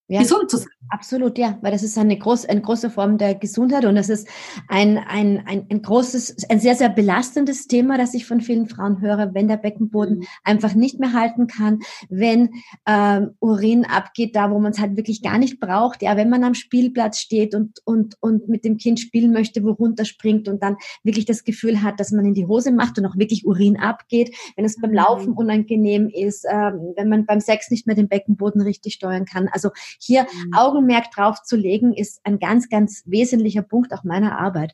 ja, 0.08 0.22
gesund 0.22 0.50
zu 0.50 0.58
sein. 0.58 0.68
Absolut, 0.90 1.38
ja, 1.38 1.58
weil 1.62 1.74
das 1.74 1.84
ist 1.84 1.98
eine, 1.98 2.18
groß, 2.18 2.46
eine 2.46 2.62
große 2.62 2.90
Form 2.90 3.18
der 3.18 3.36
Gesundheit 3.36 3.84
und 3.84 3.96
das 3.96 4.08
ist 4.08 4.28
ein, 4.70 4.98
ein, 4.98 5.44
ein, 5.46 5.66
ein 5.70 5.82
großes, 5.82 6.50
ein 6.50 6.62
sehr, 6.62 6.76
sehr 6.76 6.88
belastendes 6.88 7.68
Thema, 7.68 7.98
das 7.98 8.14
ich 8.14 8.26
von 8.26 8.40
vielen 8.40 8.70
Frauen 8.70 9.02
höre, 9.02 9.34
wenn 9.34 9.50
der 9.50 9.58
Beckenboden 9.58 10.20
mhm. 10.20 10.28
einfach 10.46 10.76
nicht 10.76 11.00
mehr 11.00 11.12
halten 11.12 11.48
kann, 11.48 11.80
wenn 12.10 12.52
ähm, 12.86 13.32
Urin 13.40 13.86
abgeht, 13.86 14.36
da 14.36 14.50
wo 14.50 14.60
man 14.60 14.72
es 14.72 14.80
halt 14.80 14.96
wirklich 14.96 15.22
gar 15.22 15.38
nicht 15.38 15.60
braucht, 15.60 16.02
ja, 16.02 16.16
wenn 16.16 16.30
man 16.30 16.46
am 16.46 16.54
Spielplatz 16.54 17.20
steht 17.20 17.54
und, 17.54 17.80
und, 17.84 18.16
und 18.22 18.48
mit 18.48 18.64
dem 18.64 18.78
Kind 18.78 19.02
spielen 19.02 19.34
möchte, 19.34 19.64
wo 19.66 19.72
runterspringt 19.72 20.48
und 20.48 20.64
dann 20.64 20.78
wirklich 21.04 21.26
das 21.26 21.44
Gefühl 21.44 21.84
hat, 21.84 22.00
dass 22.00 22.12
man 22.12 22.26
in 22.26 22.34
die 22.34 22.46
Hose 22.46 22.72
macht 22.72 22.98
und 22.98 23.06
auch 23.06 23.18
wirklich 23.18 23.46
Urin 23.46 23.78
abgeht, 23.78 24.34
wenn 24.56 24.64
es 24.64 24.80
beim 24.80 24.94
Laufen 24.94 25.32
mhm. 25.32 25.38
unangenehm 25.38 26.08
ist, 26.08 26.46
ähm, 26.50 26.94
wenn 26.96 27.10
man 27.10 27.26
beim 27.26 27.42
Sex 27.42 27.70
nicht 27.72 27.88
mehr 27.88 27.96
den 27.96 28.08
Beckenboden 28.08 28.62
richtig 28.62 28.94
steuern 28.94 29.26
kann. 29.26 29.50
Also 29.52 29.72
hier 30.00 30.24
mhm. 30.24 30.54
Augenmerk 30.54 31.12
drauf 31.12 31.44
zu 31.44 31.56
legen, 31.56 31.94
ist 31.94 32.20
ein 32.24 32.40
ganz, 32.40 32.70
ganz 32.70 33.04
wesentlicher 33.06 33.62
Punkt 33.62 33.94
auch 33.94 34.04
meiner 34.04 34.40
Arbeit. 34.40 34.74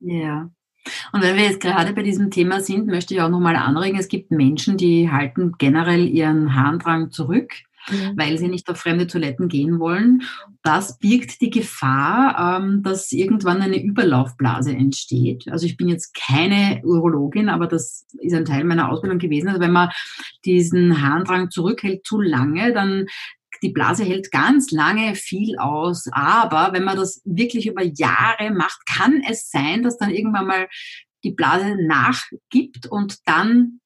Ja. 0.00 0.50
Und 1.12 1.22
wenn 1.22 1.36
wir 1.36 1.44
jetzt 1.44 1.60
gerade 1.60 1.92
bei 1.94 2.02
diesem 2.02 2.30
Thema 2.30 2.60
sind, 2.60 2.86
möchte 2.86 3.14
ich 3.14 3.20
auch 3.20 3.30
nochmal 3.30 3.56
anregen, 3.56 3.98
es 3.98 4.08
gibt 4.08 4.30
Menschen, 4.30 4.76
die 4.76 5.10
halten 5.10 5.54
generell 5.58 6.06
ihren 6.06 6.54
Harndrang 6.54 7.10
zurück. 7.10 7.52
Mhm. 7.90 8.12
weil 8.16 8.38
sie 8.38 8.48
nicht 8.48 8.68
auf 8.70 8.78
fremde 8.78 9.06
Toiletten 9.06 9.48
gehen 9.48 9.78
wollen. 9.78 10.22
Das 10.62 10.98
birgt 10.98 11.40
die 11.42 11.50
Gefahr, 11.50 12.58
ähm, 12.58 12.82
dass 12.82 13.12
irgendwann 13.12 13.60
eine 13.60 13.82
Überlaufblase 13.82 14.72
entsteht. 14.72 15.48
Also 15.50 15.66
ich 15.66 15.76
bin 15.76 15.88
jetzt 15.88 16.14
keine 16.14 16.80
Urologin, 16.82 17.50
aber 17.50 17.66
das 17.66 18.06
ist 18.18 18.34
ein 18.34 18.46
Teil 18.46 18.64
meiner 18.64 18.90
Ausbildung 18.90 19.18
gewesen. 19.18 19.48
Also 19.48 19.60
wenn 19.60 19.72
man 19.72 19.90
diesen 20.44 21.02
Harndrang 21.02 21.50
zurückhält 21.50 22.06
zu 22.06 22.20
lange, 22.20 22.72
dann 22.72 23.06
die 23.64 23.70
Blase 23.70 24.04
hält 24.04 24.30
ganz 24.30 24.70
lange 24.70 25.14
viel 25.14 25.58
aus, 25.58 26.04
aber 26.12 26.72
wenn 26.72 26.84
man 26.84 26.96
das 26.96 27.22
wirklich 27.24 27.66
über 27.66 27.82
Jahre 27.82 28.50
macht, 28.50 28.86
kann 28.86 29.22
es 29.28 29.50
sein, 29.50 29.82
dass 29.82 29.96
dann 29.96 30.10
irgendwann 30.10 30.46
mal 30.46 30.68
die 31.24 31.32
Blase 31.32 31.76
nachgibt 31.80 32.86
und 32.86 33.26
dann 33.26 33.80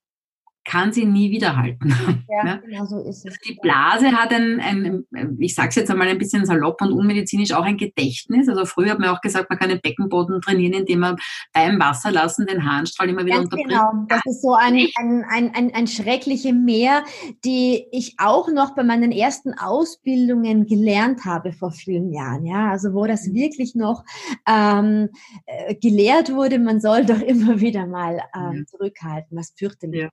kann 0.69 0.93
sie 0.93 1.07
nie 1.07 1.31
wiederhalten. 1.31 1.95
Ja, 2.31 2.47
ja? 2.47 2.57
genau 2.57 2.85
so 2.85 2.99
ist 2.99 3.25
es. 3.25 3.39
Die 3.41 3.59
Blase 3.61 4.13
hat 4.13 4.33
ein, 4.35 4.61
ein 4.61 5.37
ich 5.39 5.55
sage 5.55 5.71
es 5.71 5.77
jetzt 5.77 5.91
einmal 5.91 6.09
ein 6.09 6.19
bisschen 6.19 6.45
salopp 6.45 6.83
und 6.83 6.93
unmedizinisch, 6.93 7.53
auch 7.53 7.65
ein 7.65 7.79
Gedächtnis. 7.79 8.49
Also 8.51 8.67
früher 8.67 8.91
hat 8.91 8.99
man 8.99 9.09
auch 9.09 9.23
gesagt, 9.23 9.49
man 9.49 9.59
kann 9.59 9.71
den 9.71 9.81
Beckenboden 9.81 10.43
trainieren, 10.43 10.75
indem 10.75 11.01
man 11.01 11.17
beim 11.55 11.81
Wasserlassen 11.81 12.47
den 12.47 12.71
Harnstrahl 12.71 13.09
immer 13.09 13.25
wieder 13.25 13.37
Ganz 13.37 13.45
unterbricht. 13.45 13.71
Genau, 13.71 14.05
das 14.09 14.21
ist 14.27 14.43
so 14.43 14.53
ein, 14.53 14.75
ein, 14.99 15.25
ein, 15.31 15.55
ein, 15.55 15.75
ein 15.75 15.87
schreckliche 15.87 16.53
Meer, 16.53 17.03
die 17.47 17.87
ich 17.93 18.17
auch 18.19 18.49
noch 18.53 18.75
bei 18.75 18.85
meinen 18.85 19.11
ersten 19.11 19.55
Ausbildungen 19.55 20.67
gelernt 20.67 21.25
habe 21.25 21.53
vor 21.53 21.71
vielen 21.71 22.13
Jahren. 22.13 22.45
Ja, 22.45 22.71
also 22.71 22.93
wo 22.93 23.07
das 23.07 23.33
wirklich 23.33 23.75
noch 23.75 24.05
ähm, 24.47 25.09
äh, 25.47 25.75
gelehrt 25.77 26.31
wurde, 26.31 26.59
man 26.59 26.81
soll 26.81 27.07
doch 27.07 27.21
immer 27.23 27.59
wieder 27.61 27.87
mal 27.87 28.21
ähm, 28.37 28.67
zurückhalten, 28.69 29.37
was 29.37 29.55
fürchterlich 29.57 30.03
ja. 30.03 30.09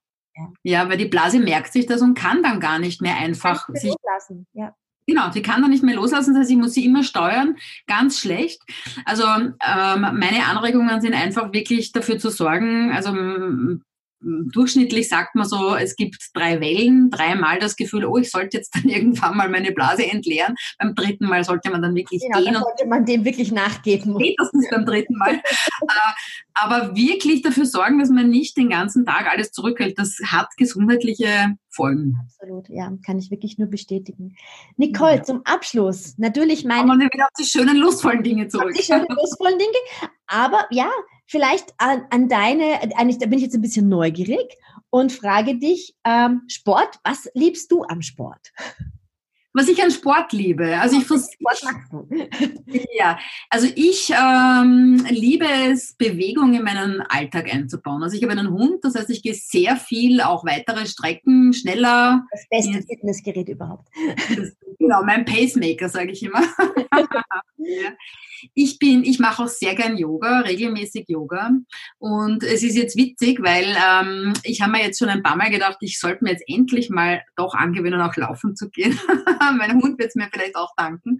Ja. 0.63 0.89
weil 0.89 0.97
die 0.97 1.05
Blase 1.05 1.39
merkt 1.39 1.71
sich 1.73 1.85
das 1.85 2.01
und 2.01 2.15
kann 2.15 2.43
dann 2.43 2.59
gar 2.59 2.79
nicht 2.79 3.01
mehr 3.01 3.15
einfach 3.15 3.67
sich 3.73 3.93
loslassen. 3.93 4.47
Ja. 4.53 4.75
Genau, 5.07 5.31
sie 5.31 5.41
kann 5.41 5.61
dann 5.61 5.69
nicht 5.69 5.83
mehr 5.83 5.95
loslassen, 5.95 6.33
das 6.33 6.41
heißt, 6.41 6.51
ich 6.51 6.57
muss 6.57 6.73
sie 6.73 6.85
immer 6.85 7.03
steuern, 7.03 7.57
ganz 7.85 8.19
schlecht. 8.19 8.61
Also 9.05 9.23
ähm, 9.23 10.01
meine 10.01 10.45
Anregungen 10.47 10.99
sind 10.99 11.13
einfach 11.13 11.53
wirklich 11.53 11.91
dafür 11.91 12.17
zu 12.17 12.29
sorgen, 12.29 12.91
also 12.91 13.11
durchschnittlich 14.25 15.07
sagt 15.07 15.35
man 15.35 15.47
so, 15.47 15.75
es 15.75 15.95
gibt 15.95 16.29
drei 16.33 16.59
Wellen, 16.59 17.09
dreimal 17.09 17.59
das 17.59 17.75
Gefühl, 17.75 18.05
oh, 18.05 18.17
ich 18.17 18.31
sollte 18.31 18.57
jetzt 18.57 18.75
dann 18.75 18.83
irgendwann 18.89 19.37
mal 19.37 19.49
meine 19.49 19.71
Blase 19.71 20.05
entleeren. 20.05 20.55
Beim 20.79 20.95
dritten 20.95 21.25
Mal 21.25 21.43
sollte 21.43 21.69
man 21.69 21.81
dann 21.81 21.95
wirklich 21.95 22.21
genau, 22.21 22.39
gehen. 22.39 22.53
Dann 22.53 22.63
sollte 22.63 22.87
man 22.87 23.05
dem 23.05 23.25
wirklich 23.25 23.51
nachgeben. 23.51 24.15
Spätestens 24.15 24.67
beim 24.69 24.85
dritten 24.85 25.17
Mal. 25.17 25.41
Äh, 25.81 26.13
aber 26.53 26.95
wirklich 26.95 27.41
dafür 27.41 27.65
sorgen, 27.65 27.99
dass 27.99 28.09
man 28.09 28.29
nicht 28.29 28.55
den 28.57 28.69
ganzen 28.69 29.05
Tag 29.05 29.29
alles 29.29 29.51
zurückhält, 29.51 29.99
das 29.99 30.17
hat 30.25 30.47
gesundheitliche 30.57 31.55
Folgen. 31.69 32.15
Absolut, 32.23 32.69
ja, 32.69 32.91
kann 33.05 33.19
ich 33.19 33.29
wirklich 33.29 33.57
nur 33.57 33.67
bestätigen. 33.67 34.35
Nicole, 34.77 35.17
ja. 35.17 35.23
zum 35.23 35.45
Abschluss, 35.45 36.17
natürlich 36.17 36.63
meine... 36.63 36.87
Kommen 36.87 37.01
wir 37.01 37.09
wieder 37.11 37.25
auf 37.25 37.33
die 37.37 37.43
schönen, 37.43 37.77
lustvollen 37.77 38.23
Dinge 38.23 38.47
zurück. 38.47 38.69
Auf 38.71 38.77
die 38.77 38.83
schönen, 38.83 39.05
lustvollen 39.09 39.59
Dinge, 39.59 40.09
aber 40.27 40.65
ja, 40.71 40.89
vielleicht 41.25 41.73
an, 41.77 42.05
an 42.09 42.27
deine, 42.29 42.81
eigentlich, 42.97 43.17
da 43.17 43.25
bin 43.25 43.39
ich 43.39 43.45
jetzt 43.45 43.55
ein 43.55 43.61
bisschen 43.61 43.89
neugierig 43.89 44.57
und 44.89 45.11
frage 45.11 45.57
dich, 45.57 45.95
ähm, 46.03 46.43
Sport, 46.47 46.99
was 47.03 47.29
liebst 47.33 47.71
du 47.71 47.83
am 47.83 48.01
Sport? 48.01 48.51
Was 49.55 49.69
ich 49.69 49.81
an 49.81 49.89
Sport 49.89 50.33
liebe. 50.33 50.77
Also 50.77 50.97
ich 50.97 51.05
versuche. 51.05 51.35
Ja, 52.97 53.17
also 53.49 53.67
ich 53.75 54.11
ähm, 54.11 55.05
liebe 55.09 55.45
es, 55.69 55.93
Bewegung 55.95 56.53
in 56.53 56.63
meinen 56.63 57.01
Alltag 57.01 57.53
einzubauen. 57.53 58.03
Also 58.03 58.17
ich 58.17 58.23
habe 58.23 58.33
einen 58.33 58.51
Hund, 58.51 58.83
das 58.83 58.95
heißt, 58.95 59.09
ich 59.09 59.23
gehe 59.23 59.33
sehr 59.33 59.77
viel, 59.77 60.21
auch 60.21 60.45
weitere 60.45 60.85
Strecken, 60.85 61.53
schneller. 61.53 62.25
Das 62.31 62.45
beste 62.49 62.85
Fitnessgerät 62.85 63.47
überhaupt. 63.47 63.87
Das, 64.35 64.55
genau, 64.77 65.03
mein 65.03 65.23
Pacemaker, 65.23 65.87
sage 65.87 66.11
ich 66.11 66.23
immer. 66.23 66.41
ja. 67.57 67.91
Ich 68.53 68.77
bin, 68.79 69.03
ich 69.03 69.19
mache 69.19 69.43
auch 69.43 69.47
sehr 69.47 69.75
gern 69.75 69.97
Yoga, 69.97 70.41
regelmäßig 70.41 71.05
Yoga. 71.07 71.51
Und 71.97 72.43
es 72.43 72.63
ist 72.63 72.75
jetzt 72.75 72.97
witzig, 72.97 73.41
weil 73.41 73.65
ähm, 73.65 74.33
ich 74.43 74.61
habe 74.61 74.73
mir 74.73 74.81
jetzt 74.81 74.99
schon 74.99 75.09
ein 75.09 75.23
paar 75.23 75.35
Mal 75.35 75.49
gedacht, 75.49 75.77
ich 75.81 75.99
sollte 75.99 76.23
mir 76.23 76.31
jetzt 76.31 76.43
endlich 76.47 76.89
mal 76.89 77.23
doch 77.35 77.53
angewöhnen, 77.53 78.01
auch 78.01 78.15
laufen 78.15 78.55
zu 78.55 78.69
gehen. 78.69 78.99
mein 79.51 79.81
Hund 79.81 79.99
wird 79.99 80.09
es 80.09 80.15
mir 80.15 80.29
vielleicht 80.31 80.55
auch 80.55 80.73
danken. 80.75 81.19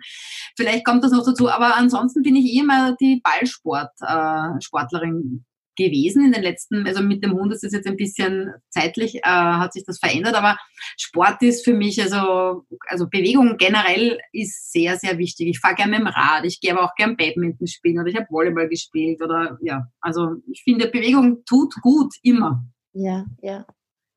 Vielleicht 0.56 0.86
kommt 0.86 1.04
das 1.04 1.12
noch 1.12 1.26
dazu. 1.26 1.50
Aber 1.50 1.76
ansonsten 1.76 2.22
bin 2.22 2.36
ich 2.36 2.54
eh 2.54 2.60
immer 2.60 2.96
die 3.00 3.22
Ballsport-Sportlerin 3.24 5.44
äh, 5.44 5.46
gewesen 5.76 6.26
in 6.26 6.32
den 6.32 6.44
letzten, 6.44 6.88
also 6.88 7.02
mit 7.02 7.24
dem 7.24 7.34
Hund 7.34 7.54
ist 7.54 7.64
es 7.64 7.74
jetzt 7.74 7.88
ein 7.88 7.98
bisschen 7.98 8.54
zeitlich, 8.70 9.18
äh, 9.18 9.22
hat 9.24 9.74
sich 9.74 9.84
das 9.86 10.00
verändert, 10.00 10.36
aber 10.36 10.58
Sport 10.98 11.42
ist 11.42 11.66
für 11.66 11.74
mich, 11.74 12.02
also, 12.02 12.64
also 12.88 13.08
Bewegung 13.10 13.58
generell 13.58 14.20
ist 14.32 14.72
sehr, 14.72 14.98
sehr 14.98 15.18
wichtig. 15.18 15.50
Ich 15.50 15.60
fahre 15.60 15.76
gerne 15.76 15.92
mit 15.92 16.02
dem 16.02 16.08
Rad, 16.08 16.46
ich 16.46 16.60
gehe 16.60 16.72
aber 16.72 16.86
auch 16.86 16.96
gerne 16.96 17.16
Badminton 17.16 17.68
spielen 17.68 18.00
oder 18.00 18.08
ich 18.08 18.16
habe 18.16 18.28
Volleyball 18.30 18.70
gespielt 18.70 19.22
oder 19.22 19.58
ja, 19.62 19.88
also 20.00 20.36
ich 20.50 20.64
finde 20.64 20.88
Bewegung 20.88 21.44
tut 21.46 21.76
gut, 21.82 22.14
immer. 22.24 22.66
Ja, 22.94 23.26
ja. 23.42 23.66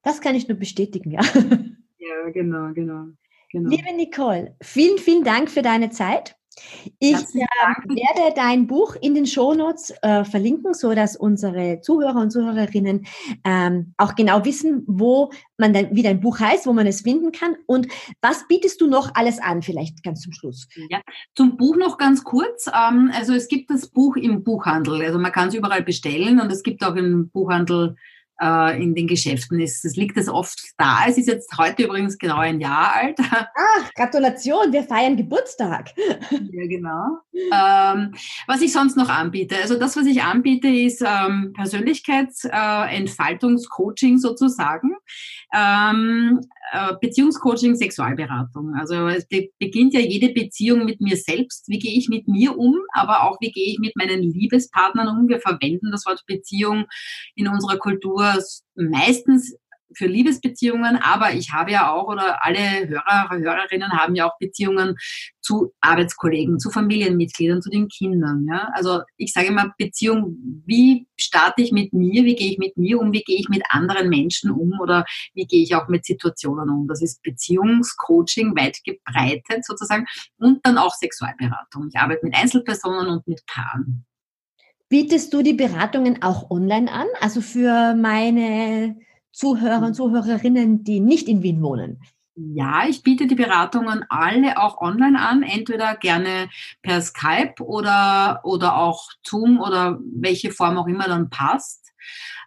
Das 0.02 0.20
kann 0.20 0.36
ich 0.36 0.48
nur 0.48 0.58
bestätigen, 0.58 1.10
ja. 1.10 1.20
Ja, 2.00 2.30
genau, 2.30 2.72
genau. 2.72 3.08
Genau. 3.50 3.70
Liebe 3.70 3.92
Nicole, 3.94 4.56
vielen, 4.62 4.98
vielen 4.98 5.24
Dank 5.24 5.50
für 5.50 5.62
deine 5.62 5.90
Zeit. 5.90 6.38
Ich 6.98 7.16
äh, 7.16 7.46
werde 7.86 8.34
dein 8.34 8.66
Buch 8.66 8.96
in 9.00 9.14
den 9.14 9.26
Shownotes 9.26 9.92
äh, 10.02 10.24
verlinken, 10.24 10.74
so 10.74 10.94
dass 10.94 11.16
unsere 11.16 11.80
Zuhörer 11.80 12.20
und 12.20 12.30
Zuhörerinnen 12.30 13.06
ähm, 13.44 13.94
auch 13.96 14.14
genau 14.14 14.44
wissen, 14.44 14.84
wo 14.86 15.30
man 15.56 15.72
dann, 15.72 15.88
wie 15.92 16.02
dein 16.02 16.20
Buch 16.20 16.40
heißt, 16.40 16.66
wo 16.66 16.72
man 16.72 16.86
es 16.86 17.02
finden 17.02 17.32
kann. 17.32 17.56
Und 17.66 17.88
was 18.20 18.46
bietest 18.48 18.80
du 18.80 18.86
noch 18.86 19.14
alles 19.14 19.40
an, 19.40 19.62
vielleicht 19.62 20.02
ganz 20.02 20.20
zum 20.20 20.32
Schluss? 20.32 20.68
Ja, 20.88 21.00
zum 21.34 21.56
Buch 21.56 21.76
noch 21.76 21.98
ganz 21.98 22.24
kurz. 22.24 22.66
Ähm, 22.66 23.10
also 23.14 23.34
es 23.34 23.48
gibt 23.48 23.70
das 23.70 23.88
Buch 23.88 24.16
im 24.16 24.42
Buchhandel. 24.42 25.02
Also 25.02 25.18
man 25.18 25.32
kann 25.32 25.48
es 25.48 25.54
überall 25.54 25.82
bestellen 25.82 26.40
und 26.40 26.50
es 26.52 26.62
gibt 26.62 26.84
auch 26.84 26.96
im 26.96 27.30
Buchhandel 27.30 27.96
äh, 28.40 28.82
in 28.82 28.94
den 28.94 29.06
Geschäften 29.06 29.60
ist. 29.60 29.84
Es 29.84 29.96
liegt 29.96 30.16
es 30.16 30.28
oft 30.28 30.58
da. 30.76 31.04
Es 31.06 31.18
ist 31.18 31.28
jetzt 31.28 31.56
heute 31.58 31.84
übrigens 31.84 32.18
genau 32.18 32.38
ein 32.38 32.60
Jahr 32.60 32.94
alt. 32.94 33.18
Ach, 33.20 33.90
Gratulation, 33.94 34.72
wir 34.72 34.82
feiern 34.84 35.16
Geburtstag. 35.16 35.90
Ja, 36.50 36.66
genau. 36.66 37.18
Ähm, 37.52 38.14
was 38.46 38.62
ich 38.62 38.72
sonst 38.72 38.96
noch 38.96 39.08
anbiete. 39.08 39.56
Also 39.56 39.78
das, 39.78 39.96
was 39.96 40.06
ich 40.06 40.22
anbiete, 40.22 40.68
ist 40.68 41.02
ähm, 41.06 41.52
Persönlichkeitsentfaltungscoaching 41.54 44.14
äh, 44.14 44.18
sozusagen. 44.18 44.96
Ähm, 45.54 46.40
äh, 46.72 46.94
Beziehungscoaching, 47.00 47.76
Sexualberatung. 47.76 48.74
Also 48.78 49.08
es 49.08 49.26
beginnt 49.26 49.94
ja 49.94 50.00
jede 50.00 50.32
Beziehung 50.32 50.84
mit 50.84 51.00
mir 51.00 51.16
selbst. 51.16 51.68
Wie 51.68 51.78
gehe 51.78 51.96
ich 51.96 52.08
mit 52.08 52.28
mir 52.28 52.58
um, 52.58 52.76
aber 52.92 53.22
auch 53.22 53.38
wie 53.40 53.52
gehe 53.52 53.72
ich 53.72 53.78
mit 53.78 53.96
meinen 53.96 54.22
Liebespartnern 54.22 55.08
um. 55.08 55.28
Wir 55.28 55.40
verwenden 55.40 55.90
das 55.90 56.06
Wort 56.06 56.24
Beziehung 56.26 56.86
in 57.34 57.48
unserer 57.48 57.78
Kultur 57.78 58.27
meistens 58.74 59.56
für 59.94 60.06
Liebesbeziehungen, 60.06 60.96
aber 60.96 61.32
ich 61.32 61.52
habe 61.52 61.72
ja 61.72 61.90
auch 61.90 62.08
oder 62.08 62.44
alle 62.44 62.88
Hörer, 62.88 63.30
Hörerinnen 63.30 63.92
haben 63.92 64.14
ja 64.14 64.28
auch 64.28 64.38
Beziehungen 64.38 64.96
zu 65.40 65.72
Arbeitskollegen, 65.80 66.58
zu 66.58 66.70
Familienmitgliedern, 66.70 67.62
zu 67.62 67.70
den 67.70 67.88
Kindern. 67.88 68.46
Ja? 68.48 68.70
Also 68.74 69.00
ich 69.16 69.32
sage 69.32 69.48
immer 69.48 69.72
Beziehung, 69.78 70.62
wie 70.66 71.06
starte 71.16 71.62
ich 71.62 71.72
mit 71.72 71.92
mir, 71.92 72.24
wie 72.24 72.36
gehe 72.36 72.52
ich 72.52 72.58
mit 72.58 72.76
mir 72.76 73.00
um, 73.00 73.12
wie 73.12 73.22
gehe 73.22 73.38
ich 73.38 73.48
mit 73.48 73.62
anderen 73.70 74.08
Menschen 74.08 74.50
um 74.50 74.72
oder 74.80 75.04
wie 75.34 75.46
gehe 75.46 75.62
ich 75.62 75.74
auch 75.74 75.88
mit 75.88 76.04
Situationen 76.04 76.68
um. 76.68 76.86
Das 76.86 77.02
ist 77.02 77.22
Beziehungscoaching 77.22 78.54
weit 78.56 78.78
gebreitet 78.84 79.64
sozusagen 79.64 80.06
und 80.36 80.60
dann 80.64 80.78
auch 80.78 80.94
Sexualberatung. 80.94 81.88
Ich 81.92 81.98
arbeite 81.98 82.26
mit 82.26 82.36
Einzelpersonen 82.36 83.08
und 83.08 83.26
mit 83.26 83.44
Paaren. 83.46 84.04
Bietest 84.88 85.34
du 85.34 85.42
die 85.42 85.52
Beratungen 85.52 86.22
auch 86.22 86.50
online 86.50 86.90
an? 86.90 87.06
Also 87.20 87.42
für 87.42 87.94
meine 87.94 88.96
Zuhörer 89.32 89.86
und 89.86 89.94
Zuhörerinnen, 89.94 90.82
die 90.82 91.00
nicht 91.00 91.28
in 91.28 91.42
Wien 91.42 91.62
wohnen? 91.62 92.00
Ja, 92.36 92.86
ich 92.88 93.02
biete 93.02 93.26
die 93.26 93.34
Beratungen 93.34 94.04
alle 94.08 94.58
auch 94.62 94.80
online 94.80 95.20
an, 95.20 95.42
entweder 95.42 95.96
gerne 95.96 96.48
per 96.82 97.02
Skype 97.02 97.54
oder, 97.60 98.40
oder 98.44 98.78
auch 98.78 99.10
Zoom 99.26 99.60
oder 99.60 99.98
welche 100.14 100.52
Form 100.52 100.78
auch 100.78 100.86
immer 100.86 101.08
dann 101.08 101.28
passt. 101.30 101.87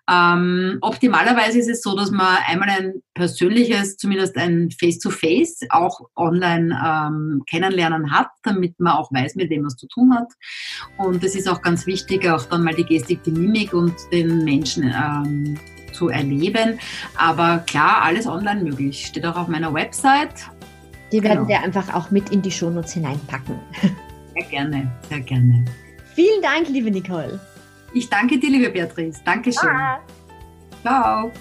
Ähm, 0.09 0.77
optimalerweise 0.81 1.59
ist 1.59 1.69
es 1.69 1.81
so, 1.81 1.95
dass 1.95 2.11
man 2.11 2.37
einmal 2.47 2.69
ein 2.69 2.93
persönliches, 3.13 3.97
zumindest 3.97 4.35
ein 4.35 4.69
Face-to-Face, 4.71 5.61
-face, 5.61 5.67
auch 5.69 6.01
online 6.15 6.77
ähm, 6.83 7.43
kennenlernen 7.49 8.11
hat, 8.11 8.27
damit 8.43 8.79
man 8.79 8.93
auch 8.93 9.11
weiß, 9.11 9.35
mit 9.35 9.49
wem 9.49 9.61
man 9.61 9.67
es 9.67 9.77
zu 9.77 9.87
tun 9.87 10.13
hat. 10.13 10.27
Und 10.97 11.23
es 11.23 11.35
ist 11.35 11.47
auch 11.47 11.61
ganz 11.61 11.85
wichtig, 11.85 12.27
auch 12.27 12.45
dann 12.45 12.63
mal 12.63 12.73
die 12.73 12.83
Gestik, 12.83 13.23
die 13.23 13.31
Mimik 13.31 13.73
und 13.73 13.93
den 14.11 14.43
Menschen 14.43 14.83
ähm, 14.83 15.59
zu 15.93 16.09
erleben. 16.09 16.79
Aber 17.15 17.59
klar, 17.59 18.01
alles 18.01 18.25
online 18.27 18.63
möglich. 18.63 19.05
Steht 19.05 19.25
auch 19.25 19.37
auf 19.37 19.47
meiner 19.47 19.73
Website. 19.73 20.49
Die 21.11 21.21
werden 21.21 21.45
genau. 21.45 21.47
wir 21.49 21.61
einfach 21.61 21.93
auch 21.93 22.09
mit 22.09 22.29
in 22.31 22.41
die 22.41 22.51
Shownotes 22.51 22.93
hineinpacken. 22.93 23.59
Sehr 24.33 24.45
gerne, 24.45 24.89
sehr 25.09 25.19
gerne. 25.19 25.65
Vielen 26.15 26.41
Dank, 26.41 26.69
liebe 26.69 26.89
Nicole. 26.89 27.39
Ich 27.93 28.09
danke 28.09 28.39
dir, 28.39 28.49
liebe 28.49 28.69
Beatrice. 28.69 29.21
Dankeschön. 29.23 29.69
Ah. 29.69 29.99
Ciao. 30.81 31.31